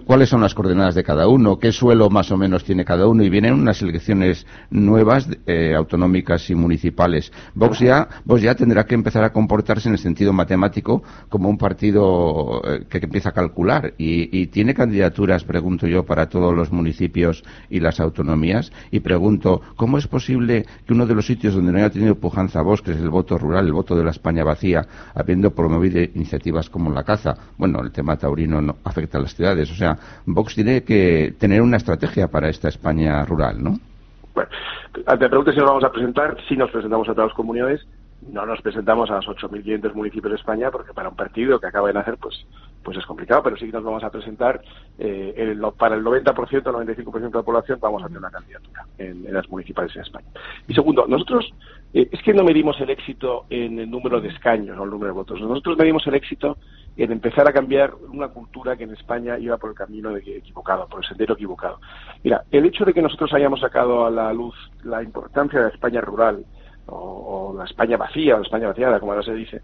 cuáles 0.05 0.29
son 0.29 0.41
las 0.41 0.53
coordenadas 0.53 0.95
de 0.95 1.03
cada 1.03 1.27
uno, 1.27 1.59
qué 1.59 1.71
suelo 1.71 2.09
más 2.09 2.31
o 2.31 2.37
menos 2.37 2.63
tiene 2.63 2.85
cada 2.85 3.07
uno 3.07 3.23
y 3.23 3.29
vienen 3.29 3.53
unas 3.53 3.81
elecciones 3.81 4.45
nuevas, 4.69 5.27
eh, 5.45 5.73
autonómicas 5.75 6.49
y 6.49 6.55
municipales. 6.55 7.31
Vox 7.53 7.79
ya, 7.79 8.07
Vox 8.25 8.41
ya 8.41 8.55
tendrá 8.55 8.85
que 8.85 8.95
empezar 8.95 9.23
a 9.23 9.31
comportarse 9.31 9.89
en 9.89 9.93
el 9.93 9.99
sentido 9.99 10.33
matemático 10.33 11.03
como 11.29 11.49
un 11.49 11.57
partido 11.57 12.61
eh, 12.65 12.85
que, 12.89 12.99
empieza 12.99 13.29
a 13.29 13.33
calcular. 13.33 13.93
Y, 13.97 14.37
y 14.37 14.47
tiene 14.47 14.73
candidaturas, 14.73 15.43
pregunto 15.43 15.87
yo, 15.87 16.05
para 16.05 16.29
todos 16.29 16.55
los 16.55 16.71
municipios 16.71 17.43
y 17.69 17.79
las 17.79 17.99
autonomías. 17.99 18.71
Y 18.91 18.99
pregunto, 18.99 19.61
¿cómo 19.75 19.97
es 19.97 20.07
posible 20.07 20.65
que 20.85 20.93
uno 20.93 21.05
de 21.05 21.15
los 21.15 21.25
sitios 21.25 21.53
donde 21.53 21.71
no 21.71 21.77
haya 21.79 21.89
tenido 21.89 22.15
pujanza 22.15 22.61
Vox, 22.61 22.81
que 22.81 22.91
es 22.91 22.97
el 22.97 23.09
voto 23.09 23.37
rural, 23.37 23.65
el 23.65 23.73
voto 23.73 23.95
de 23.95 24.03
la 24.03 24.11
España 24.11 24.43
vacía, 24.43 24.85
habiendo 25.13 25.51
promovido 25.51 26.01
iniciativas 26.01 26.69
como 26.69 26.91
la 26.91 27.03
caza, 27.03 27.35
bueno, 27.57 27.81
el 27.81 27.91
tema 27.91 28.17
taurino 28.17 28.61
no 28.61 28.77
afecta 28.83 29.17
a 29.17 29.21
las 29.21 29.35
ciudades, 29.35 29.58
o 29.63 29.75
sea, 29.75 29.97
Vox 30.25 30.55
tiene 30.55 30.83
que 30.83 31.33
tener 31.39 31.61
una 31.61 31.77
estrategia 31.77 32.27
para 32.27 32.49
esta 32.49 32.69
España 32.69 33.25
rural, 33.25 33.63
¿no? 33.63 33.79
Bueno, 34.33 34.49
te 34.93 35.29
preguntas 35.29 35.53
si 35.53 35.59
nos 35.59 35.69
vamos 35.69 35.83
a 35.83 35.91
presentar, 35.91 36.37
si 36.47 36.55
nos 36.55 36.71
presentamos 36.71 37.09
a 37.09 37.13
todas 37.13 37.29
las 37.29 37.35
comunidades, 37.35 37.85
no 38.21 38.45
nos 38.45 38.61
presentamos 38.61 39.09
a 39.09 39.15
los 39.15 39.27
8.500 39.27 39.93
municipios 39.93 40.31
de 40.31 40.35
España, 40.37 40.69
porque 40.71 40.93
para 40.93 41.09
un 41.09 41.15
partido 41.15 41.59
que 41.59 41.67
acaba 41.67 41.87
de 41.87 41.93
nacer, 41.93 42.17
pues, 42.17 42.45
pues 42.83 42.97
es 42.97 43.05
complicado, 43.05 43.41
pero 43.43 43.55
sí 43.57 43.65
que 43.65 43.71
nos 43.71 43.83
vamos 43.83 44.03
a 44.03 44.09
presentar, 44.09 44.61
eh, 44.97 45.33
el- 45.37 45.61
para 45.77 45.95
el 45.95 46.03
90%, 46.03 46.71
95% 46.71 47.37
de 47.37 47.41
la 47.41 47.45
población 47.45 47.79
vamos 47.81 48.03
a 48.03 48.07
tener 48.07 48.19
una 48.19 48.31
candidatura 48.31 48.85
en, 48.97 49.33
las 49.33 49.47
municipales 49.49 49.95
en 49.95 50.01
España. 50.01 50.27
Y 50.67 50.73
segundo, 50.73 51.05
nosotros, 51.07 51.49
eh, 51.93 52.09
es 52.11 52.21
que 52.21 52.33
no 52.33 52.43
medimos 52.43 52.79
el 52.81 52.89
éxito 52.89 53.45
en 53.49 53.79
el 53.79 53.89
número 53.89 54.19
de 54.19 54.29
escaños 54.29 54.77
o 54.77 54.83
el 54.83 54.89
número 54.89 55.07
de 55.13 55.17
votos, 55.17 55.41
nosotros 55.41 55.77
medimos 55.77 56.05
el 56.07 56.15
éxito 56.15 56.57
en 56.97 57.11
empezar 57.13 57.47
a 57.47 57.53
cambiar 57.53 57.93
una 58.11 58.27
cultura 58.27 58.75
que 58.75 58.83
en 58.83 58.91
España 58.93 59.37
iba 59.39 59.57
por 59.57 59.69
el 59.69 59.75
camino 59.75 60.15
equivocado, 60.17 60.87
por 60.87 61.01
el 61.01 61.07
sendero 61.07 61.33
equivocado. 61.35 61.79
Mira, 62.23 62.43
el 62.51 62.65
hecho 62.65 62.83
de 62.83 62.93
que 62.93 63.01
nosotros 63.01 63.31
hayamos 63.33 63.61
sacado 63.61 64.05
a 64.05 64.11
la 64.11 64.33
luz 64.33 64.55
la 64.83 65.01
importancia 65.01 65.61
de 65.61 65.69
España 65.69 66.01
rural, 66.01 66.43
o, 66.91 67.53
la 67.57 67.65
España 67.65 67.97
vacía, 67.97 68.35
o 68.35 68.39
la 68.39 68.43
España 68.43 68.67
vaciada, 68.67 68.99
como 68.99 69.11
ahora 69.11 69.23
se 69.23 69.33
dice, 69.33 69.61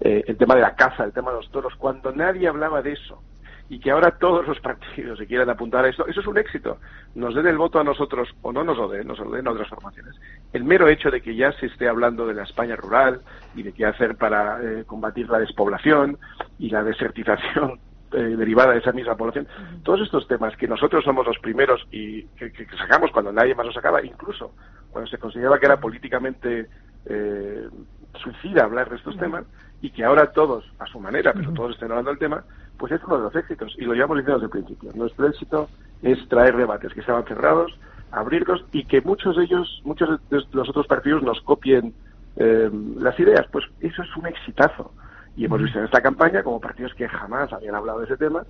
eh, 0.00 0.24
el 0.26 0.36
tema 0.36 0.54
de 0.54 0.62
la 0.62 0.74
caza, 0.74 1.04
el 1.04 1.12
tema 1.12 1.30
de 1.30 1.38
los 1.38 1.50
toros, 1.50 1.74
cuando 1.76 2.12
nadie 2.12 2.48
hablaba 2.48 2.82
de 2.82 2.92
eso, 2.92 3.22
y 3.68 3.80
que 3.80 3.90
ahora 3.90 4.12
todos 4.12 4.46
los 4.46 4.60
partidos 4.60 5.18
se 5.18 5.26
quieran 5.26 5.50
apuntar 5.50 5.84
a 5.84 5.88
esto, 5.88 6.06
eso 6.06 6.20
es 6.20 6.26
un 6.28 6.38
éxito. 6.38 6.78
Nos 7.16 7.34
den 7.34 7.48
el 7.48 7.58
voto 7.58 7.80
a 7.80 7.84
nosotros 7.84 8.28
o 8.42 8.52
no 8.52 8.62
nos 8.62 8.76
lo 8.78 8.88
den, 8.88 9.08
nos 9.08 9.18
lo 9.18 9.30
den 9.30 9.48
a 9.48 9.50
otras 9.50 9.68
formaciones. 9.68 10.14
El 10.52 10.62
mero 10.62 10.86
hecho 10.88 11.10
de 11.10 11.20
que 11.20 11.34
ya 11.34 11.50
se 11.52 11.66
esté 11.66 11.88
hablando 11.88 12.26
de 12.28 12.34
la 12.34 12.44
España 12.44 12.76
rural 12.76 13.22
y 13.54 13.64
de 13.64 13.72
qué 13.72 13.84
hacer 13.84 14.16
para 14.16 14.60
eh, 14.62 14.84
combatir 14.84 15.28
la 15.28 15.40
despoblación 15.40 16.16
y 16.58 16.70
la 16.70 16.84
desertización 16.84 17.80
eh, 18.12 18.18
derivada 18.36 18.72
de 18.72 18.78
esa 18.78 18.92
misma 18.92 19.16
población, 19.16 19.48
todos 19.82 20.00
estos 20.02 20.28
temas 20.28 20.56
que 20.56 20.68
nosotros 20.68 21.02
somos 21.04 21.26
los 21.26 21.38
primeros 21.40 21.82
y 21.90 22.22
que, 22.38 22.52
que- 22.52 22.66
sacamos 22.78 23.10
cuando 23.10 23.32
nadie 23.32 23.56
más 23.56 23.66
lo 23.66 23.72
sacaba, 23.72 24.00
incluso 24.04 24.54
cuando 24.96 25.10
se 25.10 25.18
consideraba 25.18 25.58
que 25.58 25.66
era 25.66 25.78
políticamente 25.78 26.70
eh, 27.04 27.68
suicida 28.14 28.64
hablar 28.64 28.88
de 28.88 28.96
estos 28.96 29.14
temas 29.18 29.44
y 29.82 29.90
que 29.90 30.02
ahora 30.02 30.32
todos, 30.32 30.64
a 30.78 30.86
su 30.86 30.98
manera, 30.98 31.34
pero 31.34 31.52
todos 31.52 31.72
estén 31.72 31.90
hablando 31.90 32.08
del 32.08 32.18
tema, 32.18 32.42
pues 32.78 32.92
es 32.92 33.04
uno 33.04 33.18
de 33.18 33.24
los 33.24 33.36
éxitos 33.36 33.74
y 33.76 33.82
lo 33.82 33.92
llevamos 33.92 34.16
diciendo 34.16 34.40
desde 34.40 34.46
el 34.46 34.64
principio. 34.64 34.92
Nuestro 34.94 35.26
éxito 35.26 35.68
es 36.00 36.26
traer 36.30 36.56
debates 36.56 36.94
que 36.94 37.00
estaban 37.00 37.26
cerrados, 37.26 37.78
abrirlos 38.10 38.64
y 38.72 38.86
que 38.86 39.02
muchos 39.02 39.36
de 39.36 39.44
ellos, 39.44 39.82
muchos 39.84 40.18
de 40.30 40.42
los 40.52 40.66
otros 40.70 40.86
partidos 40.86 41.22
nos 41.22 41.42
copien 41.42 41.92
eh, 42.36 42.70
las 42.98 43.20
ideas. 43.20 43.44
Pues 43.52 43.66
eso 43.80 44.02
es 44.02 44.16
un 44.16 44.28
exitazo. 44.28 44.94
Y 45.36 45.44
hemos 45.44 45.60
visto 45.60 45.78
en 45.78 45.84
esta 45.84 46.00
campaña 46.00 46.42
como 46.42 46.58
partidos 46.58 46.94
que 46.94 47.06
jamás 47.06 47.52
habían 47.52 47.74
hablado 47.74 47.98
de 47.98 48.06
ese 48.06 48.16
tema, 48.16 48.44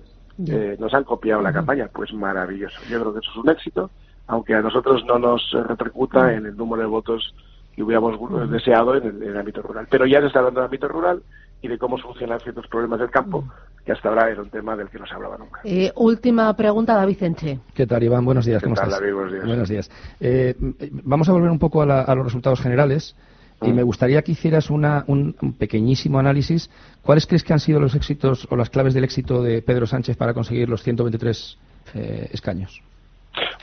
eh, 0.47 0.77
nos 0.79 0.93
han 0.93 1.03
copiado 1.03 1.41
la 1.41 1.51
campaña. 1.51 1.89
Pues 1.91 2.13
maravilloso. 2.13 2.79
Yo 2.89 3.01
creo 3.01 3.11
que 3.11 3.19
eso 3.19 3.31
es 3.31 3.37
un 3.37 3.49
éxito, 3.49 3.91
aunque 4.27 4.53
a 4.53 4.61
nosotros 4.61 5.03
no 5.05 5.17
nos 5.19 5.41
repercuta 5.67 6.33
en 6.33 6.45
el 6.45 6.55
número 6.57 6.81
de 6.83 6.87
votos 6.87 7.33
que 7.75 7.83
hubiéramos 7.83 8.15
eh, 8.15 8.47
deseado 8.51 8.95
en 8.95 9.03
el, 9.07 9.23
en 9.23 9.29
el 9.29 9.37
ámbito 9.37 9.61
rural. 9.61 9.87
Pero 9.89 10.05
ya 10.05 10.19
se 10.21 10.27
está 10.27 10.39
hablando 10.39 10.59
del 10.61 10.65
ámbito 10.65 10.87
rural 10.87 11.21
y 11.61 11.67
de 11.67 11.77
cómo 11.77 11.97
solucionar 11.97 12.41
ciertos 12.41 12.67
problemas 12.67 12.99
del 12.99 13.09
campo, 13.09 13.43
que 13.85 13.91
hasta 13.91 14.09
ahora 14.09 14.29
era 14.29 14.41
un 14.41 14.49
tema 14.49 14.75
del 14.75 14.89
que 14.89 14.99
no 14.99 15.07
se 15.07 15.13
hablaba 15.15 15.37
nunca. 15.37 15.59
Eh, 15.63 15.91
última 15.95 16.55
pregunta, 16.55 16.93
David 16.95 17.23
Enche. 17.23 17.59
¿Qué 17.73 17.87
tal, 17.87 18.03
Iván? 18.03 18.25
Buenos 18.25 18.45
días. 18.45 18.59
¿Qué 18.61 18.65
¿Cómo 18.65 18.75
tal, 18.75 18.89
estás? 18.89 18.99
David? 19.01 19.43
Buenos 19.45 19.69
días. 19.69 19.89
Eh, 20.19 20.55
eh, 20.79 20.89
vamos 21.03 21.27
a 21.29 21.31
volver 21.31 21.49
un 21.49 21.57
poco 21.59 21.81
a, 21.81 21.85
la- 21.85 22.01
a 22.01 22.13
los 22.15 22.25
resultados 22.25 22.59
generales. 22.61 23.15
Y 23.59 23.69
Mm. 23.71 23.75
me 23.75 23.81
gustaría 23.83 24.21
que 24.21 24.33
hicieras 24.33 24.69
una- 24.69 25.03
un, 25.07 25.35
un 25.41 25.53
pequeñísimo 25.53 26.19
análisis. 26.19 26.69
¿Cuáles 27.01 27.25
crees 27.25 27.43
que 27.43 27.53
han 27.53 27.59
sido 27.59 27.79
los 27.79 27.95
éxitos 27.95 28.47
o 28.51 28.55
las 28.55 28.69
claves 28.69 28.93
del 28.93 29.03
éxito 29.03 29.41
de 29.41 29.63
Pedro 29.63 29.87
Sánchez 29.87 30.15
para 30.15 30.35
conseguir 30.35 30.69
los 30.69 30.83
123 30.83 31.57
eh, 31.95 32.29
escaños? 32.33 32.83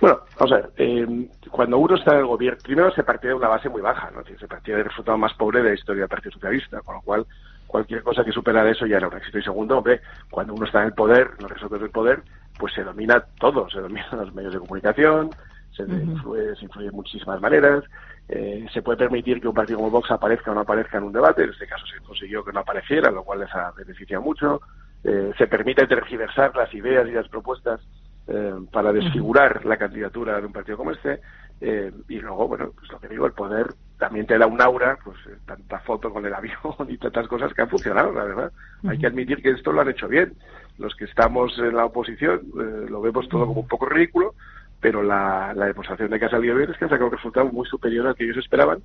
Bueno, 0.04 0.20
vamos 0.38 0.52
a 0.52 0.56
ver, 0.56 0.70
eh, 0.76 1.28
cuando 1.50 1.78
uno 1.78 1.94
está 1.94 2.12
en 2.12 2.18
el 2.18 2.26
gobierno, 2.26 2.58
primero 2.62 2.90
se 2.90 3.02
partía 3.02 3.30
de 3.30 3.36
una 3.36 3.48
base 3.48 3.70
muy 3.70 3.80
baja, 3.80 4.10
¿no? 4.10 4.22
Se 4.22 4.46
partía 4.46 4.76
del 4.76 4.84
resultado 4.84 5.16
más 5.16 5.32
pobre 5.32 5.62
de 5.62 5.70
la 5.70 5.74
historia 5.74 6.02
del 6.02 6.10
Partido 6.10 6.32
Socialista, 6.32 6.82
con 6.82 6.96
lo 6.96 7.00
cual 7.00 7.26
cualquier 7.66 8.02
cosa 8.02 8.22
que 8.22 8.30
superara 8.30 8.70
eso 8.70 8.84
ya 8.84 8.98
era 8.98 9.08
un 9.08 9.16
éxito. 9.16 9.38
Y 9.38 9.42
segundo, 9.42 9.78
hombre, 9.78 10.02
cuando 10.28 10.52
uno 10.52 10.66
está 10.66 10.80
en 10.82 10.88
el 10.88 10.92
poder, 10.92 11.30
en 11.38 11.44
los 11.44 11.52
resultados 11.52 11.80
del 11.80 11.90
poder, 11.90 12.22
pues 12.58 12.74
se 12.74 12.84
domina 12.84 13.24
todo, 13.40 13.66
se 13.70 13.80
dominan 13.80 14.04
los 14.12 14.34
medios 14.34 14.52
de 14.52 14.58
comunicación, 14.58 15.30
se, 15.74 15.84
influye, 15.84 16.54
se 16.56 16.66
influye 16.66 16.88
de 16.88 16.92
muchísimas 16.92 17.40
maneras, 17.40 17.82
eh, 18.28 18.66
se 18.74 18.82
puede 18.82 18.98
permitir 18.98 19.40
que 19.40 19.48
un 19.48 19.54
partido 19.54 19.78
como 19.78 19.90
Vox 19.90 20.10
aparezca 20.10 20.50
o 20.50 20.54
no 20.54 20.60
aparezca 20.60 20.98
en 20.98 21.04
un 21.04 21.14
debate, 21.14 21.44
en 21.44 21.48
este 21.48 21.66
caso 21.66 21.86
se 21.86 22.04
consiguió 22.04 22.44
que 22.44 22.52
no 22.52 22.60
apareciera, 22.60 23.10
lo 23.10 23.24
cual 23.24 23.40
les 23.40 23.54
ha 23.54 23.70
beneficiado 23.70 24.22
mucho, 24.22 24.60
eh, 25.02 25.32
se 25.38 25.46
permite 25.46 25.86
tergiversar 25.86 26.54
las 26.54 26.74
ideas 26.74 27.08
y 27.08 27.12
las 27.12 27.28
propuestas 27.28 27.80
eh, 28.28 28.54
para 28.72 28.92
desfigurar 28.92 29.64
la 29.64 29.76
candidatura 29.76 30.40
de 30.40 30.46
un 30.46 30.52
partido 30.52 30.78
como 30.78 30.92
este 30.92 31.20
eh, 31.60 31.92
y 32.08 32.18
luego 32.20 32.48
bueno 32.48 32.72
pues 32.76 32.90
lo 32.90 32.98
que 32.98 33.08
digo 33.08 33.26
el 33.26 33.32
poder 33.32 33.74
también 33.98 34.26
te 34.26 34.36
da 34.36 34.46
un 34.46 34.60
aura 34.60 34.98
pues 35.02 35.16
eh, 35.28 35.36
tanta 35.46 35.78
foto 35.80 36.12
con 36.12 36.26
el 36.26 36.34
avión 36.34 36.74
y 36.88 36.98
tantas 36.98 37.28
cosas 37.28 37.52
que 37.54 37.62
han 37.62 37.70
funcionado 37.70 38.12
la 38.12 38.24
verdad. 38.24 38.52
Hay 38.86 38.98
que 38.98 39.06
admitir 39.06 39.42
que 39.42 39.50
esto 39.50 39.72
lo 39.72 39.80
han 39.80 39.88
hecho 39.88 40.08
bien. 40.08 40.34
Los 40.78 40.94
que 40.94 41.04
estamos 41.04 41.56
en 41.58 41.74
la 41.74 41.86
oposición 41.86 42.40
eh, 42.60 42.86
lo 42.90 43.00
vemos 43.00 43.28
todo 43.28 43.46
como 43.46 43.60
un 43.60 43.68
poco 43.68 43.86
ridículo 43.86 44.34
pero 44.80 45.02
la, 45.02 45.54
demostración 45.54 46.10
de 46.10 46.18
que 46.18 46.26
ha 46.26 46.30
salido 46.30 46.56
bien 46.56 46.70
es 46.70 46.76
que 46.76 46.84
han 46.84 46.90
sacado 46.90 47.06
un 47.06 47.16
resultado 47.16 47.46
muy 47.46 47.66
superior 47.66 48.06
al 48.06 48.14
que 48.14 48.24
ellos 48.24 48.36
esperaban 48.36 48.82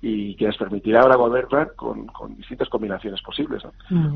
y 0.00 0.36
que 0.36 0.46
les 0.46 0.56
permitirá 0.56 1.00
ahora 1.00 1.16
gobernar 1.16 1.74
con, 1.74 2.06
distintas 2.36 2.68
combinaciones 2.68 3.20
posibles. 3.22 3.62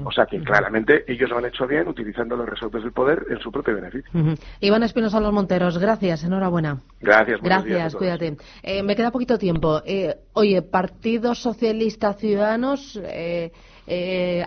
O 0.05 0.13
sea 0.13 0.27
que 0.27 0.41
claramente 0.41 1.05
ellos 1.09 1.29
lo 1.31 1.39
han 1.39 1.47
hecho 1.47 1.67
bien 1.67 1.89
utilizando 1.89 2.37
los 2.37 2.49
resortes 2.49 2.83
del 2.83 2.93
poder 2.93 3.27
en 3.31 3.41
su 3.41 3.51
propio 3.51 3.75
beneficio. 3.75 4.11
Iván 4.61 4.83
Espinosa 4.85 5.21
Los 5.21 5.33
Monteros, 5.33 5.79
gracias, 5.79 6.25
enhorabuena. 6.25 6.79
Gracias. 7.01 7.41
Gracias, 7.43 7.97
cuídate. 7.97 8.37
Eh, 8.63 8.83
me 8.83 8.95
queda 8.95 9.11
poquito 9.11 9.39
tiempo. 9.39 9.83
Eh, 9.85 10.15
oye, 10.35 10.63
Partido 10.63 11.35
Socialista 11.35 12.13
Ciudadanos, 12.15 13.01
eh, 13.03 13.51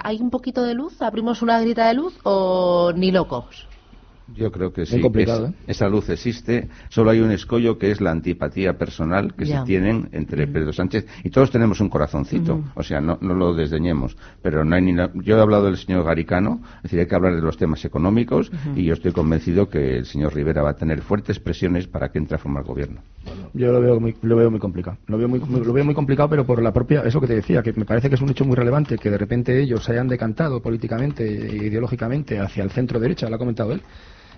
¿hay 0.02 0.22
un 0.22 0.30
poquito 0.30 0.64
de 0.64 0.74
luz? 0.74 1.02
¿Abrimos 1.02 1.42
una 1.42 1.60
grita 1.60 1.88
de 1.88 1.96
luz 1.96 2.18
o 2.24 2.94
ni 2.96 3.12
locos? 3.12 3.68
Yo 4.34 4.52
creo 4.52 4.74
que 4.74 4.86
sí. 4.86 5.00
¿eh? 5.00 5.54
Esa 5.68 5.88
luz 5.88 6.10
existe. 6.10 6.68
Solo 6.90 7.12
hay 7.12 7.20
un 7.20 7.32
escollo 7.32 7.78
que 7.78 7.92
es 7.92 8.02
la 8.02 8.12
antipatía 8.12 8.74
personal 8.74 9.36
que 9.36 9.46
se 9.46 9.60
tienen 9.66 10.10
entre 10.14 10.48
Pedro 10.48 10.74
Sánchez. 10.74 11.06
Y 11.24 11.30
todos 11.30 11.52
tenemos 11.52 11.80
un 11.80 11.90
corazoncito. 11.90 12.64
O 12.74 12.82
sea, 12.82 13.02
no, 13.02 13.20
no, 13.22 13.36
lo 13.36 13.54
desdeñemos. 13.54 14.18
Pero 14.42 14.66
no 14.66 14.76
hay 14.76 14.82
ni 14.82 14.96
Yo 15.24 15.38
he 15.38 15.42
hablado 15.42 15.66
del 15.66 15.78
señor 15.78 16.06
Garicano. 16.06 16.62
Es 16.78 16.84
decir, 16.84 17.00
hay 17.00 17.08
que 17.08 17.16
hablar 17.16 17.36
de 17.36 17.42
los 17.42 17.58
temas 17.58 17.86
económicos. 17.86 18.52
Y 18.76 18.84
yo 18.86 18.94
estoy 18.94 19.12
convencido 19.12 19.70
que 19.70 19.98
el 19.98 20.06
señor 20.06 20.34
Rivera 20.34 20.64
va 20.64 20.72
a 20.72 20.76
tener 20.76 21.02
fuertes 21.02 21.40
presiones 21.40 21.88
para 21.88 22.10
que 22.10 22.18
entre 22.18 22.36
a 22.36 22.40
formar 22.40 22.64
gobierno. 22.64 23.02
yo 23.54 23.72
lo 23.72 23.80
veo 23.80 24.00
muy, 24.00 24.16
lo 24.24 24.36
veo 24.36 24.50
muy 24.50 24.60
complicado. 24.60 24.98
Lo 25.08 25.18
veo 25.18 25.28
muy, 25.28 25.40
lo 25.40 25.72
veo 25.72 25.86
muy 25.86 25.94
complicado, 25.94 26.30
pero 26.30 26.46
por 26.46 26.62
la 26.64 26.74
propia. 26.74 27.02
Eso 27.02 27.22
que 27.22 27.28
te 27.28 27.36
decía, 27.36 27.62
que 27.62 27.74
me 27.74 27.86
parece 27.86 28.10
que 28.10 28.16
es 28.16 28.22
un 28.22 28.30
hecho 28.30 28.44
muy 28.44 28.56
relevante 28.56 28.98
que 28.98 29.12
de 29.12 29.18
repente 29.18 29.62
ellos 29.62 29.84
se 29.84 29.92
hayan 29.92 30.08
decantado 30.08 30.62
políticamente 30.62 31.24
e 31.26 31.68
ideológicamente 31.68 32.40
hacia 32.40 32.64
el 32.64 32.72
centro 32.72 33.00
derecha. 33.00 33.30
Lo 33.30 33.36
ha 33.36 33.40
comentado 33.40 33.72
él 33.72 33.82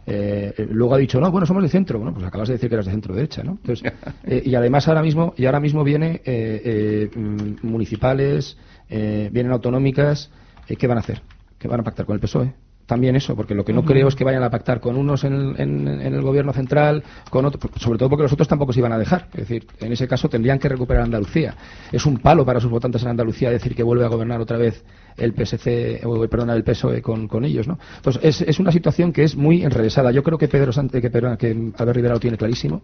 eh, 0.09 0.53
luego 0.71 0.95
ha 0.95 0.97
dicho, 0.97 1.19
no, 1.19 1.29
bueno, 1.31 1.45
somos 1.45 1.61
de 1.61 1.69
centro. 1.69 1.99
Bueno, 1.99 2.13
pues 2.13 2.25
acabas 2.25 2.47
de 2.47 2.53
decir 2.53 2.69
que 2.69 2.75
eras 2.75 2.85
de 2.85 2.93
centro 2.93 3.13
derecha, 3.13 3.43
¿no? 3.43 3.59
Entonces, 3.61 3.91
eh, 4.23 4.41
y 4.45 4.55
además 4.55 4.87
ahora 4.87 5.01
mismo, 5.01 5.33
y 5.35 5.45
ahora 5.45 5.59
mismo 5.59 5.83
viene 5.83 6.21
eh, 6.23 7.09
mm, 7.13 7.67
municipales, 7.67 8.57
vienen 8.89 9.51
autonómicas, 9.51 10.31
¿qué 10.65 10.87
van 10.87 10.97
a 10.97 11.01
hacer? 11.01 11.21
¿Qué 11.59 11.67
van 11.67 11.81
a 11.81 11.83
pactar 11.83 12.05
con 12.05 12.13
el 12.13 12.21
PSOE? 12.21 12.53
También 12.87 13.17
eso, 13.17 13.35
porque 13.35 13.53
lo 13.53 13.65
que 13.65 13.73
no 13.73 13.83
creo 13.83 14.07
es 14.07 14.15
que 14.15 14.23
vayan 14.23 14.43
a 14.43 14.49
pactar 14.49 14.79
con 14.79 14.95
unos 14.95 15.25
en, 15.25 15.57
el 15.59 16.21
gobierno 16.21 16.53
central, 16.53 17.03
con 17.29 17.45
otros, 17.45 17.71
sobre 17.75 17.99
todo 17.99 18.09
porque 18.09 18.23
los 18.23 18.33
otros 18.33 18.47
tampoco 18.47 18.71
se 18.71 18.79
iban 18.79 18.93
a 18.93 18.97
dejar. 18.97 19.27
Es 19.33 19.41
decir, 19.41 19.67
en 19.79 19.91
ese 19.91 20.07
caso 20.07 20.29
tendrían 20.29 20.57
que 20.57 20.69
recuperar 20.69 21.03
Andalucía. 21.03 21.53
Es 21.91 22.05
un 22.05 22.17
palo 22.17 22.45
para 22.45 22.61
sus 22.61 22.71
votantes 22.71 23.03
en 23.03 23.09
Andalucía 23.09 23.51
decir 23.51 23.75
que 23.75 23.83
vuelve 23.83 24.05
a 24.05 24.07
gobernar 24.07 24.39
otra 24.39 24.57
vez 24.57 24.83
el 25.17 25.33
PSC, 25.33 26.05
o, 26.05 26.27
perdón, 26.27 26.51
el 26.51 26.63
PSOE 26.63 27.01
con, 27.01 27.27
con 27.27 27.43
ellos, 27.43 27.67
¿no? 27.67 27.77
Entonces, 27.97 28.23
es, 28.23 28.41
es, 28.41 28.59
una 28.59 28.71
situación 28.71 29.11
que 29.11 29.23
es 29.23 29.35
muy 29.35 29.63
enrevesada. 29.63 30.11
Yo 30.11 30.23
creo 30.23 30.37
que 30.37 30.47
Pedro 30.47 30.71
que, 30.89 31.01
que 31.01 31.71
Albert 31.77 31.95
Rivera 31.95 32.13
lo 32.13 32.19
tiene 32.19 32.37
clarísimo. 32.37 32.83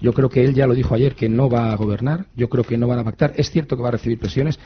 Yo 0.00 0.12
creo 0.12 0.28
que 0.28 0.44
él 0.44 0.54
ya 0.54 0.66
lo 0.66 0.74
dijo 0.74 0.94
ayer, 0.94 1.14
que 1.14 1.28
no 1.28 1.48
va 1.48 1.72
a 1.72 1.76
gobernar. 1.76 2.26
Yo 2.36 2.48
creo 2.48 2.64
que 2.64 2.76
no 2.76 2.86
van 2.86 3.00
a 3.00 3.04
pactar. 3.04 3.32
Es 3.36 3.50
cierto 3.50 3.76
que 3.76 3.82
va 3.82 3.88
a 3.88 3.92
recibir 3.92 4.18
presiones. 4.18 4.58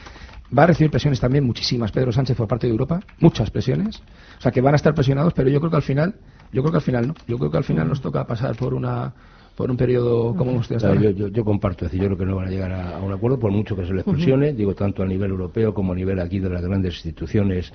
Va 0.56 0.64
a 0.64 0.66
recibir 0.66 0.90
presiones 0.90 1.20
también 1.20 1.44
muchísimas 1.44 1.92
Pedro 1.92 2.12
Sánchez 2.12 2.36
por 2.36 2.46
parte 2.46 2.66
de 2.66 2.72
Europa, 2.72 3.00
muchas 3.20 3.50
presiones. 3.50 4.02
O 4.38 4.42
sea 4.42 4.52
que 4.52 4.60
van 4.60 4.74
a 4.74 4.76
estar 4.76 4.94
presionados, 4.94 5.32
pero 5.32 5.48
yo 5.48 5.60
creo 5.60 5.70
que 5.70 5.76
al 5.76 5.82
final, 5.82 6.14
yo 6.52 6.62
creo 6.62 6.72
que 6.72 6.78
al 6.78 6.82
final 6.82 7.08
no. 7.08 7.14
Yo 7.26 7.38
creo 7.38 7.50
que 7.50 7.56
al 7.56 7.64
final 7.64 7.88
nos 7.88 8.00
toca 8.00 8.26
pasar 8.26 8.54
por 8.56 8.74
una 8.74 9.12
por 9.56 9.70
un 9.70 9.76
periodo 9.76 10.34
como 10.34 10.52
usted 10.52 10.78
yo, 10.78 11.10
yo, 11.10 11.28
yo, 11.28 11.44
comparto, 11.44 11.84
es 11.84 11.92
decir, 11.92 12.02
yo 12.02 12.08
creo 12.08 12.18
que 12.18 12.24
no 12.24 12.36
van 12.36 12.48
a 12.48 12.50
llegar 12.50 12.72
a, 12.72 12.98
un 12.98 13.12
acuerdo 13.12 13.38
por 13.38 13.50
mucho 13.50 13.76
que 13.76 13.84
se 13.84 13.92
les 13.92 14.02
presione, 14.02 14.54
digo 14.54 14.74
tanto 14.74 15.02
a 15.02 15.06
nivel 15.06 15.30
europeo 15.30 15.74
como 15.74 15.92
a 15.92 15.94
nivel 15.94 16.20
aquí 16.20 16.38
de 16.38 16.48
las 16.48 16.62
grandes 16.62 16.94
instituciones 16.94 17.70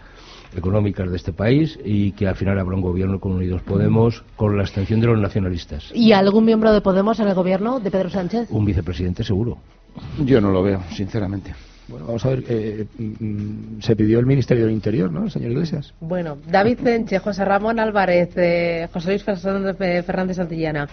económicas 0.55 1.09
de 1.09 1.17
este 1.17 1.33
país 1.33 1.77
y 1.83 2.13
que 2.13 2.27
al 2.27 2.35
final 2.35 2.59
habrá 2.59 2.75
un 2.75 2.81
gobierno 2.81 3.19
con 3.19 3.33
Unidos 3.33 3.61
Podemos 3.61 4.23
con 4.35 4.55
la 4.57 4.63
abstención 4.63 4.99
de 5.01 5.07
los 5.07 5.19
nacionalistas. 5.19 5.91
¿Y 5.93 6.13
algún 6.13 6.45
miembro 6.45 6.73
de 6.73 6.81
Podemos 6.81 7.19
en 7.19 7.27
el 7.27 7.35
gobierno 7.35 7.79
de 7.79 7.91
Pedro 7.91 8.09
Sánchez? 8.09 8.49
Un 8.49 8.65
vicepresidente 8.65 9.23
seguro. 9.23 9.57
Yo 10.25 10.41
no 10.41 10.51
lo 10.51 10.63
veo, 10.63 10.81
sinceramente. 10.89 11.53
Bueno, 11.87 12.05
vamos 12.05 12.25
a 12.25 12.29
ver, 12.29 12.43
eh, 12.49 12.85
mm, 12.97 13.79
se 13.81 13.95
pidió 13.95 14.19
el 14.19 14.25
Ministerio 14.25 14.65
del 14.65 14.73
Interior, 14.73 15.11
¿no, 15.11 15.29
señor 15.29 15.51
Iglesias? 15.51 15.93
Bueno, 15.99 16.37
David 16.47 16.79
Cenche, 16.83 17.19
José 17.19 17.45
Ramón 17.45 17.79
Álvarez, 17.79 18.29
eh, 18.35 18.89
José 18.91 19.09
Luis 19.09 19.23
Fernández 19.23 20.35
Santillana. 20.35 20.87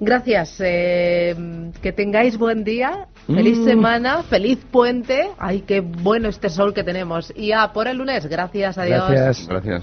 Gracias. 0.00 0.56
Eh, 0.60 1.36
que 1.82 1.92
tengáis 1.92 2.38
buen 2.38 2.64
día, 2.64 3.06
feliz 3.26 3.58
mm. 3.58 3.64
semana, 3.64 4.22
feliz 4.22 4.58
puente. 4.70 5.30
Ay, 5.38 5.60
qué 5.60 5.80
bueno 5.80 6.28
este 6.28 6.48
sol 6.48 6.72
que 6.72 6.82
tenemos. 6.82 7.32
Y 7.36 7.52
a 7.52 7.72
por 7.72 7.86
el 7.86 7.98
lunes. 7.98 8.26
Gracias, 8.26 8.78
adiós. 8.78 9.10
Gracias. 9.10 9.46
Gracias. 9.46 9.82